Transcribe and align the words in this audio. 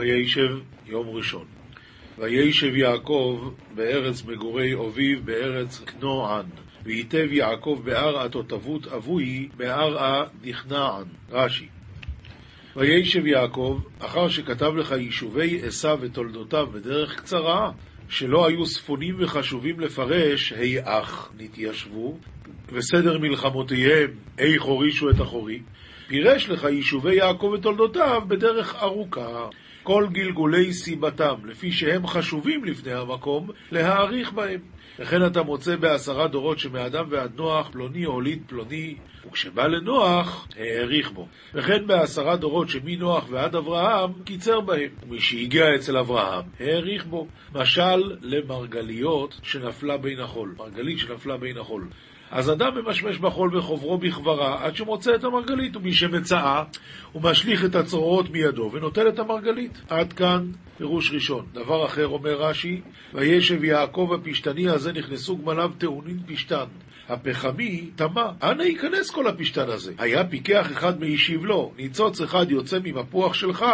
וישב 0.00 0.58
יום 0.86 1.08
ראשון. 1.08 1.44
וישב 2.18 2.76
יעקב 2.76 3.50
בארץ 3.74 4.24
מגורי 4.24 4.74
אביו 4.74 5.22
בארץ 5.24 5.80
כנוען. 5.80 6.46
ויתב 6.84 7.32
יעקב 7.32 7.80
בארעה 7.84 8.28
תותבות 8.28 8.86
אבוי 8.86 9.48
בארעה 9.56 10.24
דכנען. 10.42 11.04
רש"י. 11.30 11.68
וישב 12.76 13.26
יעקב, 13.26 13.80
אחר 13.98 14.28
שכתב 14.28 14.72
לך 14.76 14.90
יישובי 14.90 15.60
עשיו 15.66 15.98
ותולדותיו 16.00 16.66
בדרך 16.66 17.16
קצרה, 17.16 17.70
שלא 18.08 18.46
היו 18.46 18.66
ספונים 18.66 19.16
וחשובים 19.18 19.80
לפרש, 19.80 20.52
היי 20.52 20.78
אך 20.84 21.32
נתיישבו, 21.38 22.18
וסדר 22.72 23.18
מלחמותיהם, 23.18 24.10
אי 24.38 24.58
חורישו 24.58 25.10
את 25.10 25.20
אחורי, 25.20 25.60
פירש 26.08 26.48
לך 26.48 26.64
יישובי 26.64 27.14
יעקב 27.14 27.46
ותולדותיו 27.46 28.22
בדרך 28.28 28.74
ארוכה. 28.74 29.48
כל 29.86 30.06
גלגולי 30.12 30.72
סיבתם, 30.72 31.34
לפי 31.44 31.72
שהם 31.72 32.06
חשובים 32.06 32.64
לפני 32.64 32.92
המקום, 32.92 33.50
להאריך 33.72 34.32
בהם. 34.32 34.60
וכן 34.98 35.26
אתה 35.26 35.42
מוצא 35.42 35.76
בעשרה 35.76 36.28
דורות 36.28 36.58
שמאדם 36.58 37.04
ועד 37.10 37.36
נוח 37.36 37.68
פלוני 37.72 38.04
הוליד 38.04 38.42
פלוני, 38.46 38.94
וכשבא 39.26 39.66
לנוח, 39.66 40.48
האריך 40.56 41.12
בו. 41.12 41.28
וכן 41.54 41.86
בעשרה 41.86 42.36
דורות 42.36 42.68
שמנוח 42.68 43.26
ועד 43.30 43.56
אברהם, 43.56 44.10
קיצר 44.24 44.60
בהם. 44.60 44.88
ומשהגיע 45.02 45.74
אצל 45.74 45.96
אברהם, 45.96 46.44
האריך 46.60 47.06
בו. 47.06 47.28
משל 47.54 48.16
למרגליות 48.22 49.40
שנפלה 49.42 49.96
בין 49.96 50.20
החול. 50.20 50.54
מרגלית 50.58 50.98
שנפלה 50.98 51.36
בין 51.36 51.58
החול. 51.58 51.88
אז 52.30 52.50
אדם 52.50 52.74
ממשמש 52.74 53.18
בחול 53.18 53.56
וחוברו 53.56 53.98
בכברה 53.98 54.64
עד 54.64 54.76
שמוצא 54.76 55.14
את 55.14 55.24
המרגלית, 55.24 55.76
ומי 55.76 55.92
שמצאה, 55.92 56.64
הוא 57.12 57.22
משליך 57.22 57.64
את 57.64 57.74
הצרורות 57.74 58.30
מידו 58.30 58.70
ונוטל 58.72 59.08
את 59.08 59.18
המרגלית. 59.18 59.82
עד 59.88 60.12
כאן 60.12 60.50
פירוש 60.78 61.12
ראשון. 61.12 61.46
דבר 61.52 61.86
אחר 61.86 62.06
אומר 62.06 62.34
רש"י, 62.34 62.80
וישב 63.14 63.64
יעקב 63.64 64.10
הפשתני 64.14 64.68
הזה 64.68 64.92
נכנסו 64.92 65.36
גמליו 65.36 65.70
טעונין 65.78 66.18
פשתן. 66.26 66.64
הפחמי 67.08 67.90
טמא, 67.96 68.30
אנה 68.42 68.64
ייכנס 68.64 69.10
כל 69.10 69.26
הפשתן 69.26 69.68
הזה? 69.68 69.92
היה 69.98 70.24
פיקח 70.24 70.72
אחד 70.72 71.00
מהשיב 71.00 71.44
לו, 71.44 71.72
ניצוץ 71.76 72.20
אחד 72.20 72.50
יוצא 72.50 72.78
ממפוח 72.84 73.34
שלך, 73.34 73.64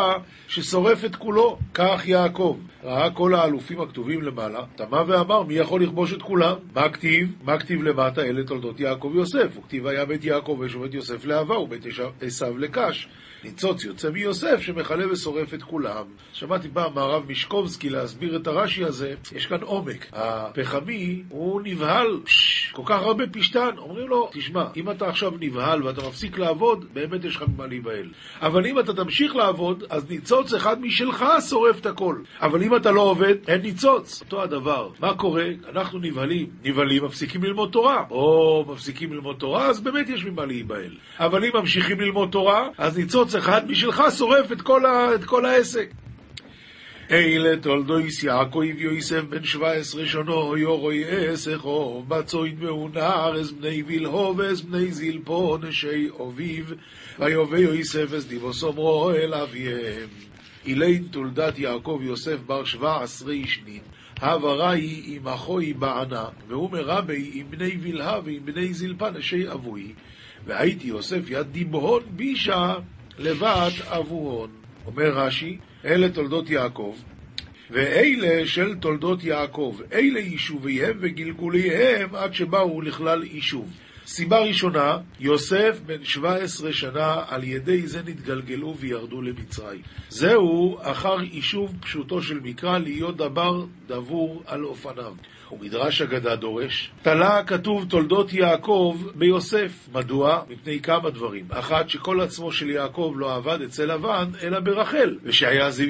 ששורף 0.48 1.04
את 1.04 1.16
כולו. 1.16 1.58
כך 1.74 2.08
יעקב. 2.08 2.58
ראה 2.84 3.10
כל 3.10 3.34
האלופים 3.34 3.80
הכתובים 3.80 4.22
למעלה, 4.22 4.64
טמא 4.76 5.02
ואמר, 5.06 5.42
מי 5.42 5.54
יכול 5.54 5.82
לכבוש 5.82 6.12
את 6.12 6.22
כולם? 6.22 6.56
מה 6.74 6.88
כתיב? 6.88 7.32
מה 7.42 7.58
כתיב 7.58 7.82
למטה? 7.82 8.22
אלה 8.22 8.44
תולדות 8.44 8.80
יעקב 8.80 9.12
יוסף. 9.14 9.58
וכתיב 9.58 9.86
היה 9.86 10.04
בית 10.04 10.24
יעקב 10.24 10.56
ושובט 10.60 10.94
יוסף 10.94 11.24
לאהבה 11.24 11.58
ובית 11.58 11.82
עשיו 12.20 12.58
לקש. 12.58 13.08
ניצוץ 13.44 13.84
יוצא 13.84 14.10
מיוסף 14.10 14.60
שמכלה 14.60 15.12
ושורף 15.12 15.54
את 15.54 15.62
כולם. 15.62 16.04
שמעתי 16.32 16.68
פעם 16.72 16.94
מהרב 16.94 17.26
מישקובסקי 17.26 17.90
להסביר 17.90 18.36
את 18.36 18.46
הרש"י 18.46 18.84
הזה, 18.84 19.14
יש 19.32 19.46
כאן 19.46 19.62
עומק. 19.62 20.06
הפחמי 20.12 21.22
הוא 21.28 21.60
נבהל, 21.64 22.20
כל 22.72 22.82
כך 22.86 23.02
הרבה 23.02 23.24
פשטן. 23.32 23.70
אומרים 23.78 24.08
לו, 24.08 24.30
תשמע, 24.32 24.64
אם 24.76 24.90
אתה 24.90 25.08
עכשיו 25.08 25.32
נבהל 25.40 25.82
ואתה 25.82 26.08
מפסיק 26.08 26.38
לעבוד, 26.38 26.84
באמת 26.92 27.24
יש 27.24 27.36
לך 27.36 27.44
ממה 27.54 27.66
להיבהל. 27.66 28.10
אבל 28.40 28.66
אם 28.66 28.78
אתה 28.78 28.94
תמשיך 28.94 29.36
לעבוד, 29.36 29.84
אז 29.90 30.10
ניצוץ 30.10 30.54
אחד 30.54 30.80
משלך 30.80 31.24
שורף 31.48 31.80
את 31.80 31.86
הכל. 31.86 32.16
אבל 32.40 32.62
אם 32.62 32.76
אתה 32.76 32.90
לא 32.90 33.00
עובד, 33.00 33.34
אין 33.48 33.60
ניצוץ. 33.60 34.20
אותו 34.20 34.42
הדבר. 34.42 34.88
מה 35.00 35.14
קורה? 35.14 35.46
אנחנו 35.68 35.98
נבהלים. 35.98 36.46
נבהלים, 36.64 37.04
מפסיקים 37.04 37.44
ללמוד 37.44 37.70
תורה. 37.72 38.04
או 38.10 38.64
מפסיקים 38.68 39.12
ללמוד 39.12 39.36
תורה, 39.36 39.66
אז 39.66 39.80
באמת 39.80 40.08
יש 40.08 40.24
ממה 40.24 40.46
להיבהל. 40.46 40.96
אבל 41.18 41.44
אם 41.44 41.50
ממשיכים 41.54 42.00
ללמוד 42.00 42.28
תורה, 42.30 42.68
אז 42.78 42.98
ניצוץ 42.98 43.31
אחד 43.36 43.70
משלך 43.70 44.02
שורף 44.18 44.52
את 44.52 44.62
כל, 44.62 44.86
ה... 44.86 45.14
את 45.14 45.24
כל 45.24 45.46
העסק. 45.46 45.90
אלה 47.10 47.56
תולדויס 47.56 48.22
יעקב 48.22 48.62
יוסף 48.76 49.20
בן 49.20 49.44
שבע 49.44 49.72
עשרה 49.72 50.06
שונו 50.06 50.56
יורוי 50.56 51.04
אסכו 51.34 52.04
בצוין 52.08 52.56
והונערס 52.58 53.50
בני 53.50 53.82
וילהובס 53.82 54.60
בני 54.60 54.92
זילפו 54.92 55.58
נשי 55.58 56.08
אביב 56.28 56.72
ויובא 57.18 57.58
יוסף 57.58 58.12
אס 58.12 58.24
דיבו 58.24 58.54
סומרו 58.54 59.10
אל 59.10 59.34
אביהם. 59.34 60.08
אילין 60.66 61.04
תולדת 61.10 61.58
יעקב 61.58 62.00
יוסף 62.02 62.36
בר 62.46 62.64
שבע 62.64 63.02
עשרה 63.02 63.34
שנין 63.46 63.80
העבראי 64.20 65.02
עם 65.06 65.28
אחוי 65.28 65.72
בענה 65.72 66.24
והוא 66.48 66.70
מרבי 66.70 67.30
עם 67.34 67.50
בני 67.50 67.76
וילהה 67.80 68.20
ועם 68.24 68.44
בני 68.44 68.74
זילפה 68.74 69.10
נשי 69.10 69.52
אבוי. 69.52 69.92
והייתי 70.46 70.86
יוסף 70.86 71.30
יד 71.30 71.46
דיבהון 71.52 72.02
בישה 72.10 72.74
לבת 73.18 73.72
אבוהון 73.86 74.50
אומר 74.86 75.10
רש"י 75.10 75.58
אלה 75.84 76.08
תולדות 76.08 76.50
יעקב, 76.50 76.96
ואלה 77.70 78.46
של 78.46 78.74
תולדות 78.74 79.24
יעקב, 79.24 79.76
אלה 79.92 80.20
יישוביהם 80.20 80.96
וגלגוליהם 81.00 82.14
עד 82.14 82.34
שבאו 82.34 82.80
לכלל 82.80 83.24
יישוב. 83.24 83.70
סיבה 84.06 84.38
ראשונה, 84.38 84.98
יוסף 85.20 85.80
בן 85.86 86.04
17 86.04 86.72
שנה, 86.72 87.24
על 87.28 87.44
ידי 87.44 87.86
זה 87.86 88.02
נתגלגלו 88.06 88.76
וירדו 88.78 89.22
למצרים. 89.22 89.80
זהו 90.08 90.78
אחר 90.82 91.16
יישוב 91.22 91.74
פשוטו 91.80 92.22
של 92.22 92.40
מקרא, 92.42 92.78
להיות 92.78 93.16
דבר 93.16 93.64
דבור 93.86 94.42
על 94.46 94.64
אופניו. 94.64 95.14
ומדרש 95.52 96.02
אגדה 96.02 96.36
דורש, 96.36 96.90
תלה 97.02 97.42
כתוב 97.46 97.86
תולדות 97.88 98.32
יעקב 98.32 98.96
ביוסף. 99.14 99.88
מדוע? 99.92 100.42
מפני 100.48 100.80
כמה 100.80 101.10
דברים. 101.10 101.44
אחת, 101.50 101.88
שכל 101.88 102.20
עצמו 102.20 102.52
של 102.52 102.70
יעקב 102.70 103.14
לא 103.16 103.34
עבד 103.34 103.62
אצל 103.62 103.94
לבן, 103.94 104.30
אלא 104.42 104.60
ברחל. 104.60 105.16
ושהיה. 105.22 105.66
אז, 105.66 105.82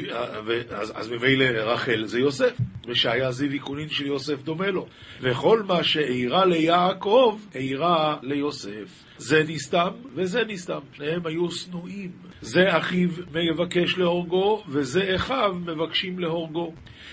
אז 0.94 1.08
ממילא 1.08 1.44
רחל 1.44 2.04
זה 2.04 2.20
יוסף. 2.20 2.52
ושהיה 2.88 3.30
זיו 3.30 3.50
עיקונין 3.50 3.88
של 3.88 4.06
יוסף 4.06 4.42
דומה 4.42 4.70
לו. 4.70 4.86
וכל 5.20 5.62
מה 5.62 5.84
שאירע 5.84 6.44
ליעקב, 6.46 7.38
אירע 7.54 8.16
ליוסף. 8.22 9.04
זה 9.18 9.42
נסתם 9.48 9.90
וזה 10.14 10.40
נסתם, 10.48 10.78
שניהם 10.92 11.26
היו 11.26 11.50
שנואים. 11.50 12.10
זה 12.40 12.78
אחיו 12.78 13.08
מבקש 13.32 13.98
להורגו, 13.98 14.62
וזה 14.68 15.14
אחיו 15.16 15.54
מבקשים 15.66 16.18
להורגו. 16.18 16.72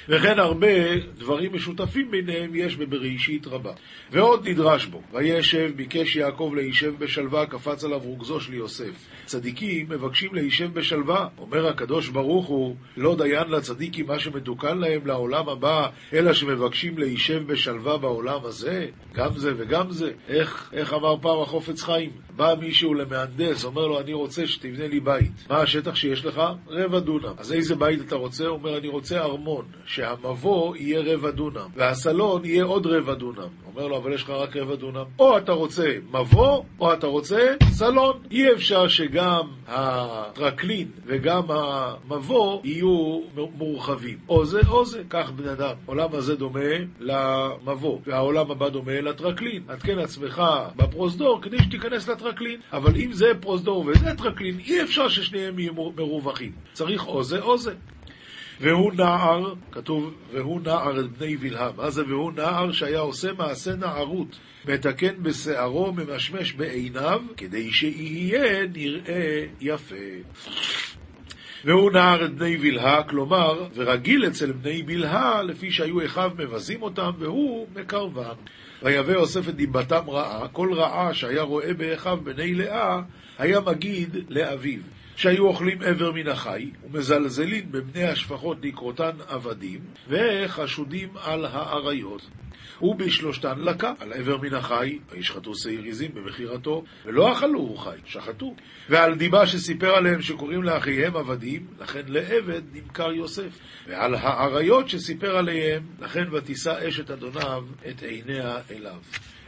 וכן 0.10 0.40
הרבה 0.40 0.96
דברים 1.18 1.54
משותפים 1.54 2.12
ביניהם 2.12 2.56
יש 2.56 2.76
בבראשית 2.76 3.48
רבה. 3.48 3.72
ועוד 4.12 4.48
נדרש 4.48 4.86
בו, 4.86 5.02
וישב, 5.14 5.72
ביקש 5.76 6.16
יעקב 6.16 6.52
להישב 6.56 6.94
בשלווה, 7.00 7.46
קפץ 7.46 7.84
עליו 7.84 8.00
רוגזו 8.00 8.40
של 8.40 8.54
יוסף. 8.54 9.08
צדיקים 9.26 9.90
מבקשים 9.90 10.36
להישב 10.36 10.74
בשלווה. 10.74 11.28
אומר 11.38 11.68
הקדוש 11.68 12.10
ברוך 12.10 12.48
הוא, 12.48 12.76
לא 12.98 13.16
דיין 13.16 13.50
לצדיקים 13.50 14.08
מה 14.08 14.20
שמתוקן 14.20 14.78
להם 14.78 15.08
לעולם 15.08 15.50
הבא, 15.60 15.88
אלא 16.14 16.34
שמבקשים 16.34 16.98
להישב 16.98 17.48
בשלווה 17.48 17.98
בעולם 17.98 18.40
הזה. 18.44 18.88
גם 19.14 19.30
זה 19.38 19.54
וגם 19.58 19.92
זה. 19.92 20.12
איך, 20.28 20.70
איך 20.74 20.94
אמר 20.94 21.16
פעם 21.22 21.42
החופץ 21.42 21.82
חיים? 21.82 22.12
בא 22.36 22.56
מישהו 22.60 22.94
למהנדס, 22.94 23.66
אומר 23.66 23.88
לו, 23.88 24.00
אני 24.00 24.14
רוצה 24.14 24.48
שתבנה 24.48 24.88
לי 24.88 25.00
בית. 25.00 25.32
מה 25.50 25.58
השטח 25.58 25.96
שיש 25.96 26.26
לך? 26.26 26.42
רבע 26.68 27.00
דונם. 27.00 27.34
אז 27.38 27.54
איזה 27.54 27.76
בית 27.76 28.02
אתה 28.02 28.16
רוצה? 28.16 28.48
הוא 28.48 28.58
אומר, 28.58 28.78
אני 28.78 28.88
רוצה 28.88 29.22
ארמון, 29.22 29.66
שהמבוא 29.86 30.76
יהיה 30.76 31.02
רבע 31.14 31.32
דונם, 31.32 31.68
והסלון 31.76 32.46
יהיה 32.46 32.64
עוד 32.64 32.88
רבע 32.88 33.14
דונם. 33.14 33.50
אומר 33.76 33.88
לו, 33.88 33.98
אבל 33.98 34.14
יש 34.14 34.24
לך 34.24 34.30
רק 34.30 34.58
רבע 34.58 34.76
דונם. 34.76 35.04
או 35.20 35.38
אתה 35.38 35.52
רוצה 35.52 35.94
מבוא, 36.12 36.64
או 36.80 36.94
אתה 36.94 37.08
רוצה 37.08 37.54
סלון. 37.72 38.20
אי 38.32 38.54
אפשר 38.54 38.88
שגם 38.88 39.48
הטרקלין 39.68 40.88
וגם 41.06 41.44
המבוא 41.50 42.62
יהיו 42.64 43.22
מורחבים. 43.56 44.18
או 44.30 44.46
זה 44.46 44.62
או 44.68 44.86
זה. 44.86 45.04
כך 45.10 45.32
בן 45.32 45.48
אדם. 45.48 45.76
עולם 45.86 46.10
הזה 46.14 46.36
דומה 46.36 46.60
למבוא, 47.00 48.00
והעולם 48.06 48.52
הבא 48.52 48.70
דומה 48.70 49.02
לטרקלין. 49.02 49.64
עדכן 49.68 50.00
עצמך 50.00 50.44
בפרוזדור 50.76 51.42
כדי 51.42 51.58
שתיכנס 51.64 52.08
לטרקלין. 52.08 52.60
אבל 52.74 52.96
אם 52.96 53.14
זה 53.14 53.26
פרוזדור 53.42 53.86
וזה 53.88 54.16
טרקלין, 54.18 54.60
אי 54.60 54.84
אפשר 54.84 55.08
ששניהם 55.08 55.60
יהיו 55.60 55.74
מרווחים. 55.74 56.52
צריך 56.74 57.08
או 57.08 57.24
זה 57.24 57.42
או 57.42 57.58
זה. 57.58 57.74
והוא 58.62 58.94
נער, 58.94 59.54
כתוב, 59.72 60.14
והוא 60.34 60.62
נער 60.62 61.00
את 61.00 61.12
בני 61.18 61.36
וילהם. 61.36 61.76
מה 61.78 61.90
זה 61.90 62.04
והוא 62.08 62.32
נער 62.32 62.72
שהיה 62.72 63.00
עושה 63.00 63.34
מעשה 63.34 63.76
נערות, 63.76 64.40
מתקן 64.68 65.24
בשערו, 65.24 65.94
ממשמש 65.94 66.54
בעיניו, 66.54 67.22
כדי 67.38 67.72
שיהיה 67.72 68.68
נראה 68.74 69.46
יפה. 69.62 69.96
והוא 71.66 71.92
נער 71.92 72.26
את 72.26 72.36
בני 72.36 72.58
בלהה, 72.58 73.04
כלומר, 73.04 73.68
ורגיל 73.76 74.28
אצל 74.28 74.52
בני 74.52 74.84
בלהה, 74.84 75.44
לפי 75.44 75.72
שהיו 75.72 76.06
אחיו 76.06 76.32
מבזים 76.38 76.82
אותם, 76.82 77.12
והוא 77.20 77.68
מקרבם. 77.76 78.36
ויבא 78.84 79.12
יוסף 79.12 79.50
את 79.50 79.56
דיבתם 79.56 80.10
רעה, 80.10 80.48
כל 80.48 80.74
רעה 80.74 81.14
שהיה 81.14 81.42
רואה 81.42 81.74
באחיו 81.74 82.18
בני 82.24 82.54
לאה, 82.54 83.02
היה 83.38 83.60
מגיד 83.60 84.18
לאביו. 84.30 84.80
שהיו 85.20 85.48
אוכלים 85.48 85.82
עבר 85.82 86.12
מן 86.12 86.28
החי, 86.28 86.70
ומזלזלים 86.84 87.72
בבני 87.72 88.04
השפחות 88.04 88.58
לקרותן 88.62 89.12
עבדים, 89.28 89.80
וחשודים 90.10 91.10
על 91.24 91.46
האריות. 91.46 92.22
ובשלושתן 92.82 93.60
לקה 93.60 93.94
על 94.00 94.14
עבר 94.14 94.38
מן 94.38 94.54
החי, 94.54 95.00
וישחטו 95.12 95.56
שעיר 95.56 95.84
עזים 95.84 96.12
במכירתו, 96.14 96.84
ולא 97.06 97.34
אכלו 97.34 97.76
חי, 97.76 97.98
שחטו. 98.06 98.56
ועל 98.90 99.16
דיבה 99.16 99.48
שסיפר 99.48 99.90
עליהם 99.90 100.22
שקוראים 100.22 100.64
לאחיהם 100.64 101.16
עבדים, 101.16 101.68
לכן 101.80 102.04
לעבד 102.08 102.62
נמכר 102.74 103.12
יוסף. 103.12 103.60
ועל 103.88 104.16
האריות 104.16 104.90
שסיפר 104.90 105.38
עליהם, 105.38 105.84
לכן 106.00 106.34
ותישא 106.34 106.90
אשת 106.90 107.12
אדוניו 107.12 107.64
את 107.90 108.04
עיניה 108.04 108.58
אליו. 108.72 109.00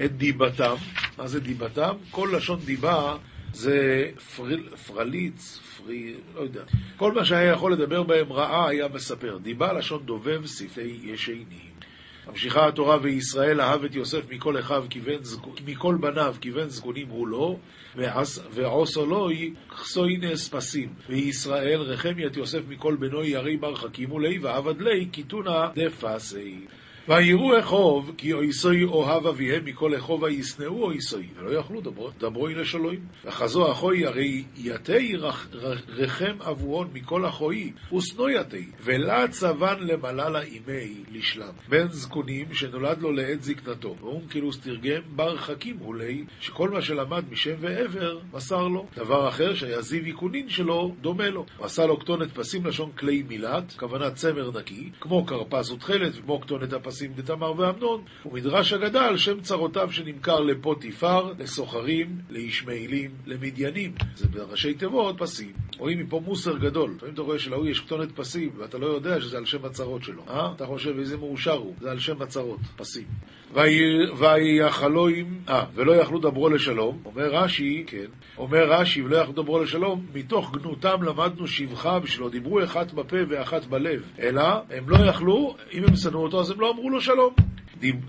את 0.05 0.17
דיבתם, 0.17 0.75
מה 1.17 1.27
זה 1.27 1.39
דיבתם? 1.39 1.93
כל 2.11 2.29
לשון 2.33 2.59
דיבה 2.59 3.15
זה 3.53 4.05
פריל, 4.35 4.69
פרליץ, 4.87 5.59
פרי, 5.77 6.13
לא 6.35 6.41
יודע. 6.41 6.63
כל 6.97 7.11
מה 7.11 7.25
שהיה 7.25 7.51
יכול 7.51 7.73
לדבר 7.73 8.03
בהם 8.03 8.33
רעה 8.33 8.69
היה 8.69 8.87
מספר. 8.87 9.37
דיבה 9.37 9.73
לשון 9.73 10.05
דובב, 10.05 10.45
ספי 10.45 10.99
ישנים. 11.03 11.71
ממשיכה 12.27 12.67
התורה 12.67 12.97
וישראל 13.01 13.61
אהב 13.61 13.83
את 13.83 13.95
יוסף 13.95 14.29
מכל 14.29 14.59
אחיו 14.59 14.85
כבן 14.89 15.23
זקו, 15.23 15.53
מכל 15.65 15.97
בניו 16.01 16.35
כבן 16.41 16.67
זקונים 16.67 17.07
הוא 17.07 17.27
לו, 17.27 17.59
ועושו 18.51 19.05
לו 19.05 19.29
חסוינס 19.69 20.49
פסים. 20.49 20.89
וישראל 21.09 21.81
רחם 21.81 22.13
את 22.25 22.37
יוסף 22.37 22.59
מכל 22.67 22.95
בנוי 22.95 23.27
ירי 23.27 23.57
בר 23.57 23.75
חכימו 23.75 24.19
לי 24.19 24.39
ועבד 24.39 24.81
לי 24.81 25.05
קיתונה 25.05 25.69
דפסי. 25.75 26.65
ויראו 27.09 27.59
אחיו, 27.59 28.01
כי 28.17 28.33
אויסוי 28.33 28.83
אוהב 28.83 29.27
אביהם 29.27 29.65
מכל 29.65 29.97
אחיו 29.97 30.21
וישנאו 30.21 30.83
אויסוי, 30.83 31.27
ולא 31.35 31.59
יכלו 31.59 31.81
דברוי 32.19 32.55
לשלוים. 32.55 32.99
וחזו 33.25 33.71
אחוי 33.71 34.05
הרי 34.05 34.43
יתי 34.57 35.15
רחם 35.87 36.35
אבוהון 36.41 36.89
מכל 36.93 37.25
אחוי, 37.25 37.71
ושנוא 37.97 38.29
יתי, 38.29 38.65
ולה 38.83 39.27
צבן 39.27 39.75
למללה 39.79 40.41
אימי 40.41 41.03
לשלם. 41.11 41.53
בן 41.69 41.87
זקונים 41.87 42.53
שנולד 42.53 43.01
לו 43.01 43.11
לעת 43.11 43.43
זקנתו. 43.43 43.95
ואונקילוס 44.01 44.59
תרגם 44.59 45.01
בר 45.15 45.37
חכים 45.37 45.77
הולי, 45.79 46.23
שכל 46.39 46.69
מה 46.69 46.81
שלמד 46.81 47.23
משם 47.31 47.55
ועבר, 47.59 48.19
מסר 48.33 48.67
לו. 48.67 48.85
דבר 48.95 49.29
אחר 49.29 49.55
שהיה 49.55 49.81
זיו 49.81 50.05
ייקונין 50.05 50.49
שלו, 50.49 50.95
דומה 51.01 51.29
לו. 51.29 51.45
הוא 51.57 51.65
עשה 51.65 51.85
לו 51.85 51.99
כתונת 51.99 52.31
פסים 52.33 52.65
לשון 52.65 52.91
כלי 52.91 53.23
מילת, 53.27 53.73
כוונת 53.79 54.15
צמר 54.15 54.51
נקי, 54.59 54.89
כמו 54.99 55.25
כרפס 55.25 55.71
ותכלת, 55.71 56.13
וכמו 56.17 56.41
כתונת 56.41 56.73
הפסים. 56.73 56.90
נכסים 56.91 57.13
דתמר 57.13 57.59
ואמנון, 57.59 58.03
ומדרש 58.25 58.73
אגדה 58.73 59.05
על 59.05 59.17
שם 59.17 59.41
צרותיו 59.41 59.91
שנמכר 59.91 60.39
לפוטיפר, 60.39 61.33
לסוחרים, 61.39 62.17
לישמעאלים, 62.29 63.11
למדיינים. 63.25 63.93
זה 64.15 64.27
בראשי 64.27 64.73
תיבות 64.73 65.15
פסים. 65.17 65.53
רואים 65.77 65.99
מפה 65.99 66.21
מוסר 66.25 66.57
גדול. 66.57 66.93
לפעמים 66.95 67.13
אתה 67.13 67.21
רואה 67.21 67.39
שלהוא 67.39 67.67
יש 67.67 67.79
כתונת 67.79 68.11
פסים, 68.11 68.51
ואתה 68.57 68.77
לא 68.77 68.85
יודע 68.85 69.21
שזה 69.21 69.37
על 69.37 69.45
שם 69.45 69.65
הצרות 69.65 70.03
שלו. 70.03 70.23
אה? 70.29 70.51
אתה 70.55 70.65
חושב 70.65 70.97
איזה 70.99 71.17
מאושר 71.17 71.57
הוא, 71.57 71.73
זה 71.79 71.91
על 71.91 71.99
שם 71.99 72.21
הצרות, 72.21 72.59
פסים. 72.75 73.05
ויחלוים, 73.53 75.39
אה, 75.49 75.65
ולא 75.73 75.91
יכלו 75.91 76.19
דברו 76.19 76.49
לשלום, 76.49 76.97
אומר 77.05 77.29
רש"י, 77.33 77.83
כן, 77.87 78.05
אומר 78.37 78.63
רש"י, 78.69 79.01
ולא 79.01 79.17
יכלו 79.17 79.33
דברו 79.33 79.59
לשלום, 79.59 80.05
מתוך 80.13 80.51
גנותם 80.51 81.03
למדנו 81.03 81.47
שבחה 81.47 81.99
בשלו, 81.99 82.29
דיברו 82.29 82.63
אחת 82.63 82.93
בפה 82.93 83.17
ואחת 83.29 83.65
בלב, 83.65 84.01
אלא 84.19 84.43
הם 84.69 84.89
לא 84.89 84.97
יכלו, 85.09 85.55
אם 85.73 85.83
הם 85.87 85.95
שנאו 85.95 86.23
אותו 86.23 86.39
אז 86.39 86.51
הם 86.51 86.59
לא 86.59 86.71
אמרו 86.71 86.89
לו 86.89 87.01
שלום. 87.01 87.33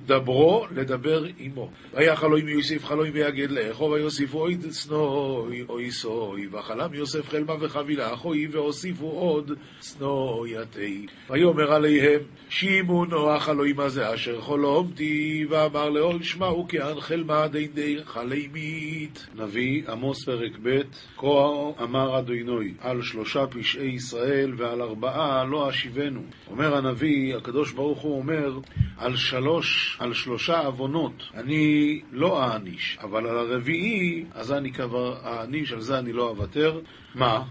דברו 0.06 0.66
לדבר 0.70 1.24
עמו. 1.38 1.70
ויח 1.94 2.24
אלוהים 2.24 2.48
יוסיף 2.48 2.84
חלוים 2.84 3.12
ויגד 3.14 3.50
לאכו 3.50 3.90
ויוסיפו 3.90 4.40
אוי 4.40 4.56
צנוי 4.56 5.64
אוי 5.68 5.90
סוי 5.90 6.48
וחלם 6.52 6.94
יוסף 6.94 7.28
חלמה 7.28 7.54
וחבילה 7.60 8.14
אחוי 8.14 8.46
והוסיפו 8.50 9.06
עוד 9.06 9.52
צנויתי. 9.78 11.06
ויאמר 11.30 11.72
עליהם 11.72 12.20
שימו 12.50 13.04
נוח 13.04 13.48
אלוהים 13.48 13.80
הזה 13.80 14.14
אשר 14.14 14.40
חולומתי 14.40 15.46
ואמר 15.48 15.90
לאול 15.90 16.22
שמעו 16.22 16.66
כען 16.68 17.00
חלמה 17.00 17.48
דין 17.48 17.70
די 17.74 17.96
חלימית. 18.04 19.26
נביא 19.34 19.82
עמוס 19.88 20.24
פרק 20.24 20.52
ב' 20.62 20.80
כה 21.16 21.82
אמר 21.82 22.18
אדינוי 22.18 22.74
על 22.80 23.02
שלושה 23.02 23.46
פשעי 23.46 23.88
ישראל 23.88 24.52
ועל 24.56 24.82
ארבעה 24.82 25.44
לא 25.44 25.68
אשיבנו. 25.70 26.20
אומר 26.50 26.76
הנביא 26.76 27.36
הקדוש 27.36 27.72
ברוך 27.72 28.00
הוא 28.00 28.18
אומר 28.18 28.58
על 28.98 29.16
שלוש 29.16 29.61
שלוש, 29.62 29.96
על 30.00 30.14
שלושה 30.14 30.58
עוונות 30.58 31.22
אני 31.34 32.00
לא 32.12 32.44
אעניש, 32.44 32.98
אבל 33.02 33.26
על 33.26 33.38
הרביעי, 33.38 34.24
אז 34.34 34.52
אני 34.52 34.72
כבר 34.72 35.16
אעניש, 35.24 35.72
על 35.72 35.80
זה 35.80 35.98
אני 35.98 36.12
לא 36.12 36.28
אוותר. 36.28 36.80
מה? 37.14 37.44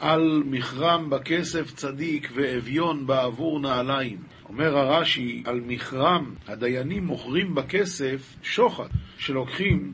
על 0.00 0.42
מכרם 0.46 1.10
בכסף 1.10 1.74
צדיק 1.74 2.30
ואביון 2.34 3.06
בעבור 3.06 3.60
נעליים. 3.60 4.18
אומר 4.48 4.78
הרש"י, 4.78 5.42
על 5.46 5.60
מכרם 5.66 6.34
הדיינים 6.48 7.04
מוכרים 7.04 7.54
בכסף 7.54 8.36
שוחד, 8.42 8.88
שלוקחים 9.20 9.92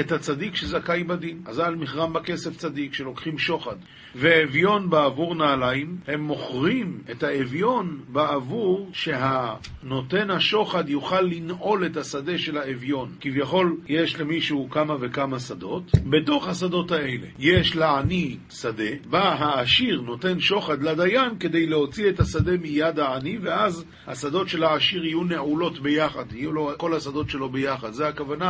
את 0.00 0.12
הצדיק 0.12 0.54
שזכאי 0.54 1.04
בדין. 1.04 1.42
על 1.58 1.76
מכרם 1.76 2.12
בכסף 2.12 2.56
צדיק, 2.56 2.94
שלוקחים 2.94 3.38
שוחד. 3.38 3.76
ואביון 4.14 4.90
בעבור 4.90 5.34
נעליים, 5.34 5.96
הם 6.06 6.20
מוכרים 6.20 7.00
את 7.10 7.22
האביון 7.22 8.00
בעבור 8.08 8.90
שהנותן 8.92 10.30
השוחד 10.30 10.88
יוכל 10.88 11.20
לנעול 11.20 11.86
את 11.86 11.96
השדה 11.96 12.38
של 12.38 12.58
האביון. 12.58 13.12
כביכול 13.20 13.76
יש 13.88 14.20
למישהו 14.20 14.68
כמה 14.70 14.96
וכמה 15.00 15.40
שדות, 15.40 15.82
בתוך 16.10 16.48
השדות 16.48 16.90
האלה 16.92 17.26
יש 17.38 17.76
לעני 17.76 18.36
שדה, 18.50 18.90
בא 19.10 19.34
העשיר 19.38 20.00
נותן 20.00 20.40
שוחד 20.40 20.82
לדיין 20.82 21.38
כדי 21.40 21.66
להוציא 21.66 22.08
את 22.08 22.20
השדה 22.20 22.56
מיד 22.56 22.98
העני, 22.98 23.38
ואז 23.42 23.84
השדות 24.06 24.48
של 24.48 24.64
העשיר 24.64 25.04
יהיו 25.04 25.24
נעולות 25.24 25.78
ביחד, 25.78 26.32
יהיו 26.32 26.52
לו 26.52 26.70
כל 26.76 26.94
השדות 26.94 27.30
שלו 27.30 27.48
ביחד. 27.48 27.92
זה 27.92 28.08
הכוונה, 28.08 28.43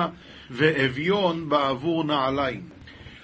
ואביון 0.51 1.49
בעבור 1.49 2.05
נעליים. 2.05 2.75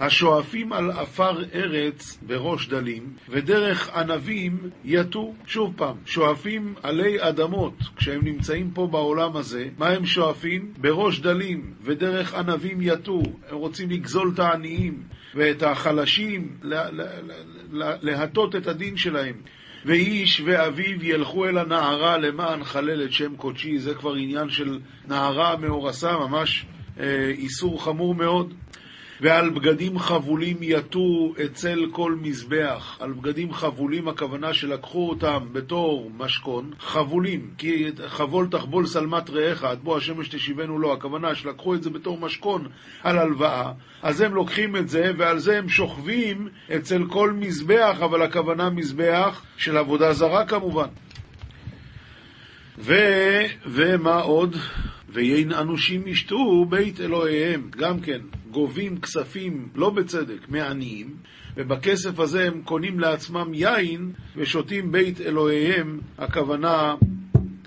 השואפים 0.00 0.72
על 0.72 0.90
עפר 0.90 1.44
ארץ 1.55 2.19
בראש 2.26 2.69
דלים, 2.69 3.12
ודרך 3.28 3.90
ענבים 3.94 4.58
יטו. 4.84 5.34
שוב 5.46 5.75
פעם, 5.76 5.96
שואפים 6.06 6.75
עלי 6.82 7.17
אדמות, 7.28 7.75
כשהם 7.96 8.25
נמצאים 8.25 8.70
פה 8.70 8.87
בעולם 8.87 9.37
הזה, 9.37 9.69
מה 9.78 9.88
הם 9.88 10.06
שואפים? 10.06 10.72
בראש 10.78 11.20
דלים, 11.20 11.75
ודרך 11.82 12.34
ענבים 12.34 12.78
יטו. 12.81 13.22
הם 13.49 13.56
רוצים 13.56 13.90
לגזול 13.90 14.31
את 14.34 14.38
העניים 14.38 15.02
ואת 15.34 15.62
החלשים, 15.62 16.56
להטות 18.02 18.56
את 18.56 18.67
הדין 18.67 18.96
שלהם. 18.96 19.34
ואיש 19.85 20.43
ואביו 20.44 21.05
ילכו 21.05 21.47
אל 21.47 21.59
הנערה 21.59 22.19
למען 22.19 22.65
חלל 22.65 23.05
את 23.05 23.12
שם 23.12 23.37
קודשי, 23.37 23.79
זה 23.79 23.94
כבר 23.94 24.15
עניין 24.15 24.50
של 24.50 24.79
נערה 25.09 25.56
מאורסה, 25.56 26.19
ממש 26.19 26.67
אה, 27.00 27.31
איסור 27.31 27.85
חמור 27.85 28.15
מאוד. 28.15 28.55
ועל 29.20 29.50
בגדים 29.50 29.99
חבולים 29.99 30.56
יטו 30.61 31.34
אצל 31.44 31.87
כל 31.93 32.14
מזבח. 32.20 32.96
על 33.00 33.12
בגדים 33.12 33.52
חבולים 33.52 34.08
הכוונה 34.08 34.55
שלקחו 34.55 35.08
אותם 35.08 35.46
בתור 35.52 36.11
משכון, 36.17 36.70
חבולים, 36.81 37.50
כי 37.58 37.86
חבול 38.06 38.48
תחבול 38.50 38.86
שלמת 38.86 39.31
רעך, 39.31 39.65
עד 39.65 39.79
בוא 39.82 39.96
השמש 39.96 40.29
תשיבנו 40.29 40.79
לו, 40.79 40.93
הכוונה 40.93 41.34
שלקחו 41.34 41.74
את 41.74 41.82
זה 41.82 41.91
בתור 41.91 42.19
משכון 42.19 42.69
על 43.03 43.19
הלוואה, 43.19 43.72
אז 44.03 44.20
הם 44.20 44.34
לוקחים 44.34 44.77
את 44.77 44.89
זה 44.89 45.10
ועל 45.19 45.39
זה 45.39 45.58
הם 45.58 45.69
שוכבים 45.69 46.48
אצל 46.77 47.05
כל 47.08 47.32
מזבח, 47.32 47.96
אבל 48.05 48.22
הכוונה 48.22 48.70
מזבח 48.70 49.43
של 49.56 49.77
עבודה 49.77 50.12
זרה 50.12 50.46
כמובן. 50.46 50.89
ו... 52.79 52.94
ומה 53.67 54.20
עוד? 54.20 54.56
ויין 55.12 55.52
אנושים 55.52 56.06
ישתו 56.06 56.64
בית 56.69 57.00
אלוהיהם, 57.00 57.70
גם 57.76 58.00
כן, 58.00 58.20
גובים 58.50 59.00
כספים 59.00 59.69
לא 59.74 59.90
בצדק 59.90 60.48
מעניים, 60.48 61.14
ובכסף 61.56 62.19
הזה 62.19 62.46
הם 62.46 62.62
קונים 62.64 63.00
לעצמם 63.00 63.55
יין 63.55 64.12
ושותים 64.36 64.93
בית 64.93 65.20
אלוהיהם, 65.20 66.00
הכוונה 66.19 66.94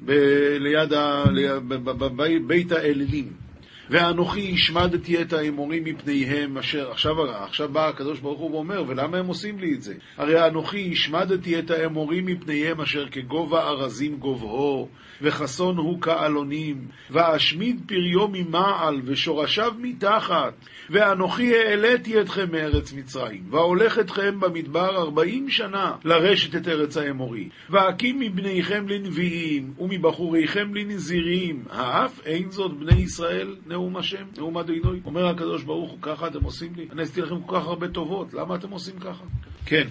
ב- 0.05 0.57
ליד 0.59 0.93
ה- 0.93 1.23
בבית 1.67 2.71
האלילים. 2.71 3.42
ואנוכי 3.89 4.51
השמדתי 4.53 5.21
את 5.21 5.33
האמורים 5.33 5.83
מפניהם 5.83 6.57
אשר... 6.57 6.91
עכשיו, 6.91 7.31
עכשיו 7.31 7.69
בא 7.69 7.87
הקדוש 7.87 8.19
ברוך 8.19 8.39
הוא 8.39 8.51
ואומר, 8.51 8.83
ולמה 8.87 9.17
הם 9.17 9.27
עושים 9.27 9.59
לי 9.59 9.73
את 9.73 9.81
זה? 9.81 9.93
הרי 10.17 10.47
אנוכי 10.47 10.89
השמדתי 10.91 11.59
את 11.59 11.71
האמורים 11.71 12.25
מפניהם 12.25 12.81
אשר 12.81 13.09
כגובה 13.09 13.67
ארזים 13.67 14.17
גובהו, 14.17 14.89
וחסון 15.21 15.77
הוא 15.77 16.01
כעלונים, 16.01 16.87
ואשמיד 17.11 17.81
פריו 17.87 18.27
ממעל, 18.27 19.01
ושורשיו 19.05 19.73
מתחת, 19.79 20.53
ואנוכי 20.89 21.55
העליתי 21.55 22.21
אתכם 22.21 22.51
מארץ 22.51 22.93
מצרים, 22.93 23.43
והולך 23.49 23.99
אתכם 23.99 24.39
במדבר 24.39 24.97
ארבעים 24.97 25.49
שנה 25.49 25.91
לרשת 26.05 26.55
את 26.55 26.67
ארץ 26.67 26.97
האמורי, 26.97 27.49
ואקים 27.69 28.19
מבניכם 28.19 28.87
לנביאים, 28.87 29.73
ומבחוריכם 29.79 30.75
לנזירים, 30.75 31.63
האף 31.69 32.19
אין 32.25 32.51
זאת 32.51 32.73
בני 32.73 33.01
ישראל 33.01 33.55
נאום 33.73 33.97
השם, 33.97 34.25
נאום 34.37 34.57
אדינוי. 34.57 34.99
אומר 35.05 35.27
הקדוש 35.27 35.63
ברוך 35.63 35.91
הוא, 35.91 35.99
ככה 36.01 36.27
אתם 36.27 36.43
עושים 36.43 36.75
לי? 36.75 36.87
אני 36.91 37.01
עשיתי 37.01 37.21
לכם 37.21 37.41
כל 37.41 37.59
כך 37.59 37.65
הרבה 37.65 37.87
טובות, 37.87 38.33
למה 38.33 38.55
אתם 38.55 38.69
עושים 38.69 38.99
ככה? 38.99 39.23
כן, 39.65 39.87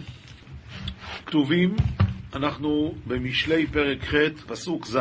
כתובים, 1.27 1.77
אנחנו 2.35 2.95
במשלי 3.07 3.67
פרק 3.67 4.05
ח', 4.05 4.15
פסוק 4.47 4.87
ז', 4.87 4.99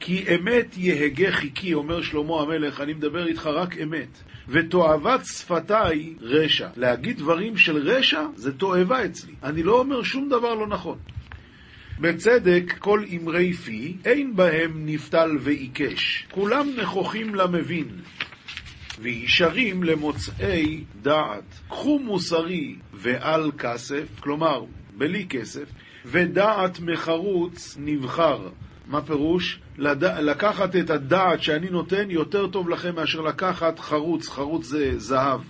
כי 0.00 0.24
אמת 0.34 0.76
יהגה 0.76 1.32
חיכי, 1.32 1.74
אומר 1.74 2.02
שלמה 2.02 2.40
המלך, 2.40 2.80
אני 2.80 2.94
מדבר 2.94 3.26
איתך 3.26 3.46
רק 3.46 3.76
אמת. 3.78 4.22
ותועבת 4.48 5.20
שפתיי 5.24 6.14
רשע. 6.20 6.68
להגיד 6.76 7.18
דברים 7.18 7.56
של 7.56 7.76
רשע 7.76 8.22
זה 8.34 8.52
תועבה 8.52 9.04
אצלי. 9.04 9.32
אני 9.42 9.62
לא 9.62 9.78
אומר 9.80 10.02
שום 10.02 10.28
דבר 10.28 10.54
לא 10.54 10.66
נכון. 10.66 10.98
בצדק 12.00 12.74
כל 12.78 13.04
אמרי 13.16 13.52
פי, 13.52 13.96
אין 14.04 14.36
בהם 14.36 14.72
נפתל 14.86 15.30
ועיקש. 15.40 16.26
כולם 16.30 16.68
נכוחים 16.82 17.34
למבין, 17.34 17.88
וישרים 19.00 19.82
למוצאי 19.82 20.84
דעת. 21.02 21.60
קחו 21.68 21.98
מוסרי 21.98 22.76
ועל 22.92 23.50
כסף, 23.58 24.20
כלומר, 24.20 24.64
בלי 24.96 25.26
כסף, 25.28 25.68
ודעת 26.04 26.80
מחרוץ 26.80 27.76
נבחר. 27.80 28.48
מה 28.86 29.02
פירוש? 29.02 29.60
לד... 29.78 30.04
לקחת 30.04 30.76
את 30.76 30.90
הדעת 30.90 31.42
שאני 31.42 31.70
נותן 31.70 32.10
יותר 32.10 32.46
טוב 32.46 32.68
לכם 32.68 32.94
מאשר 32.94 33.20
לקחת 33.20 33.78
חרוץ, 33.78 34.28
חרוץ 34.28 34.66
זה 34.66 34.98
זהב. 34.98 35.40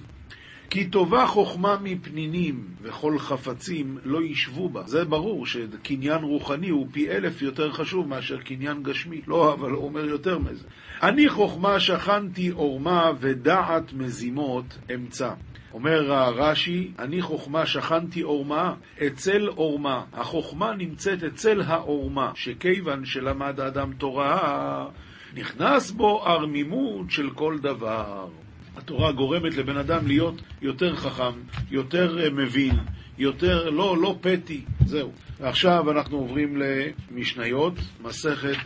כי 0.71 0.91
טובה 0.91 1.27
חוכמה 1.27 1.77
מפנינים 1.83 2.65
וכל 2.83 3.19
חפצים 3.19 3.99
לא 4.05 4.23
ישבו 4.23 4.69
בה. 4.69 4.83
זה 4.87 5.05
ברור 5.05 5.47
שקניין 5.47 6.23
רוחני 6.23 6.69
הוא 6.69 6.87
פי 6.93 7.11
אלף 7.11 7.43
יותר 7.43 7.73
חשוב 7.73 8.09
מאשר 8.09 8.37
קניין 8.37 8.83
גשמי. 8.83 9.21
לא, 9.27 9.53
אבל 9.53 9.71
הוא 9.71 9.85
אומר 9.85 10.05
יותר 10.05 10.39
מזה. 10.39 10.67
אני 11.03 11.29
חוכמה 11.29 11.81
שכנתי 11.81 12.49
עורמה 12.49 13.11
ודעת 13.21 13.93
מזימות 13.93 14.79
אמצע. 14.95 15.33
אומר 15.73 16.33
רש"י, 16.37 16.93
אני 16.99 17.23
חוכמה 17.23 17.67
שכנתי 17.67 18.21
עורמה, 18.21 18.75
אצל 19.07 19.47
עורמה. 19.47 20.05
החוכמה 20.13 20.75
נמצאת 20.75 21.25
אצל 21.25 21.61
העורמה, 21.61 22.33
שכיוון 22.35 23.05
שלמד 23.05 23.61
האדם 23.61 23.93
תורה, 23.93 24.87
נכנס 25.35 25.91
בו 25.91 26.25
ערמימות 26.27 27.11
של 27.11 27.31
כל 27.31 27.59
דבר. 27.59 28.29
התורה 28.77 29.13
גורמת 29.13 29.57
לבן 29.57 29.77
אדם 29.77 30.07
להיות 30.07 30.35
יותר 30.63 30.97
חכם, 30.97 31.33
יותר 31.71 32.25
אה, 32.25 32.31
מבין, 32.31 32.75
יותר, 33.19 33.71
לא, 33.71 33.97
לא 33.99 34.19
פטי, 34.21 34.65
זהו. 34.87 35.13
ועכשיו 35.41 35.91
אנחנו 35.91 36.17
עוברים 36.19 36.63
למשניות, 36.63 37.75
מסכת, 38.03 38.65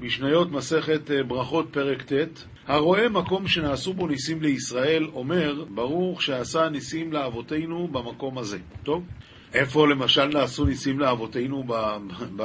משניות, 0.00 0.52
מסכת 0.52 1.10
אה, 1.10 1.22
ברכות, 1.22 1.68
פרק 1.70 2.12
ט'. 2.12 2.44
הרואה 2.66 3.08
מקום 3.08 3.48
שנעשו 3.48 3.94
בו 3.94 4.06
ניסים 4.06 4.42
לישראל, 4.42 5.04
אומר, 5.12 5.64
ברוך 5.74 6.22
שעשה 6.22 6.68
ניסים 6.68 7.12
לאבותינו 7.12 7.88
במקום 7.88 8.38
הזה. 8.38 8.58
טוב? 8.82 9.04
איפה 9.54 9.88
למשל 9.88 10.26
נעשו 10.26 10.64
ניסים 10.64 10.98
לאבותינו 10.98 11.64
ב... 11.66 11.72
ב... 12.36 12.42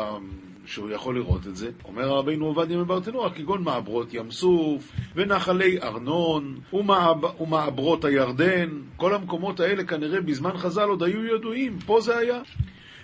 שהוא 0.65 0.91
יכול 0.91 1.15
לראות 1.15 1.47
את 1.47 1.55
זה. 1.55 1.69
אומר 1.85 2.09
רבינו 2.09 2.45
עובדיה 2.45 2.77
מברטנורה, 2.77 3.29
כגון 3.29 3.63
מעברות 3.63 4.13
ים 4.13 4.31
סוף, 4.31 4.91
ונחלי 5.15 5.81
ארנון, 5.81 6.59
ומעב, 6.73 7.41
ומעברות 7.41 8.05
הירדן, 8.05 8.69
כל 8.97 9.15
המקומות 9.15 9.59
האלה 9.59 9.83
כנראה 9.83 10.21
בזמן 10.21 10.57
חז"ל 10.57 10.89
עוד 10.89 11.03
היו 11.03 11.35
ידועים, 11.35 11.77
פה 11.85 12.01
זה 12.01 12.17
היה. 12.17 12.41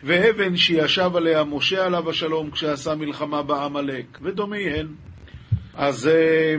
ואבן 0.03 0.55
שישב 0.55 1.11
עליה 1.15 1.43
משה 1.43 1.85
עליו 1.85 2.09
השלום 2.09 2.51
כשעשה 2.51 2.95
מלחמה 2.95 3.43
בעמלק, 3.43 4.19
ודומיהן. 4.21 4.87
אז 5.73 6.07
אה, 6.07 6.55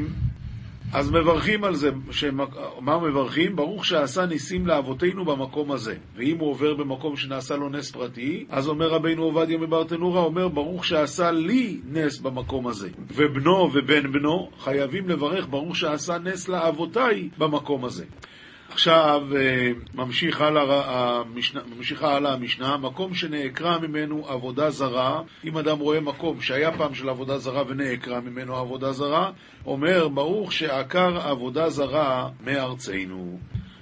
אז 0.92 1.10
מברכים 1.10 1.64
על 1.64 1.74
זה, 1.74 1.90
מה 2.80 2.98
מברכים? 2.98 3.56
ברוך 3.56 3.84
שעשה 3.84 4.26
ניסים 4.26 4.66
לאבותינו 4.66 5.24
במקום 5.24 5.72
הזה. 5.72 5.94
ואם 6.16 6.38
הוא 6.38 6.50
עובר 6.50 6.74
במקום 6.74 7.16
שנעשה 7.16 7.56
לו 7.56 7.68
נס 7.68 7.90
פרטי, 7.90 8.44
אז 8.50 8.68
אומר 8.68 8.88
רבינו 8.88 9.22
עובדיה 9.22 9.58
מברטנורה, 9.58 10.20
אומר 10.20 10.48
ברוך 10.48 10.84
שעשה 10.84 11.30
לי 11.30 11.80
נס 11.84 12.18
במקום 12.18 12.66
הזה. 12.66 12.88
ובנו 13.14 13.70
ובן 13.72 14.12
בנו 14.12 14.50
חייבים 14.58 15.08
לברך 15.08 15.46
ברוך 15.50 15.76
שעשה 15.76 16.18
נס 16.18 16.48
לאבותיי 16.48 17.28
במקום 17.38 17.84
הזה. 17.84 18.04
עכשיו 18.72 19.22
אה, 19.36 19.72
ממשיך 19.94 20.40
הלאה 20.40 21.20
המשנה, 21.20 21.60
ממשיכה 21.76 22.16
הלאה 22.16 22.32
המשנה, 22.32 22.76
מקום 22.76 23.14
שנעקרה 23.14 23.78
ממנו 23.78 24.28
עבודה 24.28 24.70
זרה, 24.70 25.22
אם 25.44 25.58
אדם 25.58 25.78
רואה 25.78 26.00
מקום 26.00 26.40
שהיה 26.40 26.72
פעם 26.78 26.94
של 26.94 27.08
עבודה 27.08 27.38
זרה 27.38 27.62
ונעקרה 27.68 28.20
ממנו 28.20 28.56
עבודה 28.56 28.92
זרה, 28.92 29.30
אומר 29.66 30.08
ברוך 30.08 30.52
שעקר 30.52 31.18
עבודה 31.28 31.70
זרה 31.70 32.28
מארצנו. 32.44 33.38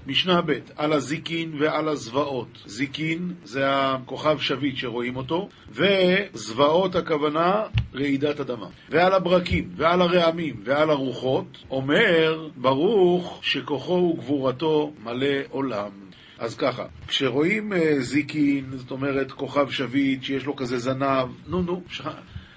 משנה 0.06 0.40
ב', 0.42 0.58
על 0.76 0.92
הזיקין 0.92 1.52
ועל 1.58 1.88
הזוועות. 1.88 2.62
זיקין 2.66 3.32
זה 3.44 3.62
הכוכב 3.66 4.38
שביט 4.40 4.76
שרואים 4.76 5.16
אותו, 5.16 5.48
וזוועות 5.70 6.96
הכוונה 6.96 7.62
רעידת 7.94 8.40
אדמה. 8.40 8.66
ועל 8.88 9.12
הברקים, 9.12 9.68
ועל 9.76 10.02
הרעמים, 10.02 10.56
ועל 10.64 10.90
הרוחות, 10.90 11.64
אומר 11.70 12.48
ברוך 12.56 13.40
שכוחו 13.42 14.16
וגבורתו 14.18 14.92
מלא 15.04 15.36
עולם. 15.50 15.90
אז 16.38 16.56
ככה, 16.56 16.84
כשרואים 17.08 17.72
uh, 17.72 17.76
זיקין, 17.98 18.64
זאת 18.76 18.90
אומרת 18.90 19.32
כוכב 19.32 19.70
שביט 19.70 20.22
שיש 20.22 20.46
לו 20.46 20.56
כזה 20.56 20.78
זנב, 20.78 21.28
נו 21.48 21.62
נו, 21.62 21.82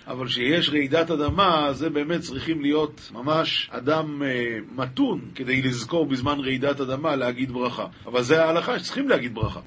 אבל 0.07 0.27
כשיש 0.27 0.69
רעידת 0.69 1.11
אדמה, 1.11 1.73
זה 1.73 1.89
באמת 1.89 2.19
צריכים 2.21 2.61
להיות 2.61 3.11
ממש 3.13 3.69
אדם 3.71 4.23
אה, 4.23 4.57
מתון 4.71 5.21
כדי 5.35 5.61
לזכור 5.61 6.05
בזמן 6.05 6.39
רעידת 6.39 6.81
אדמה 6.81 7.15
להגיד 7.15 7.51
ברכה. 7.51 7.85
אבל 8.05 8.21
זה 8.21 8.43
ההלכה 8.43 8.79
שצריכים 8.79 9.09
להגיד 9.09 9.33
ברכה. 9.33 9.59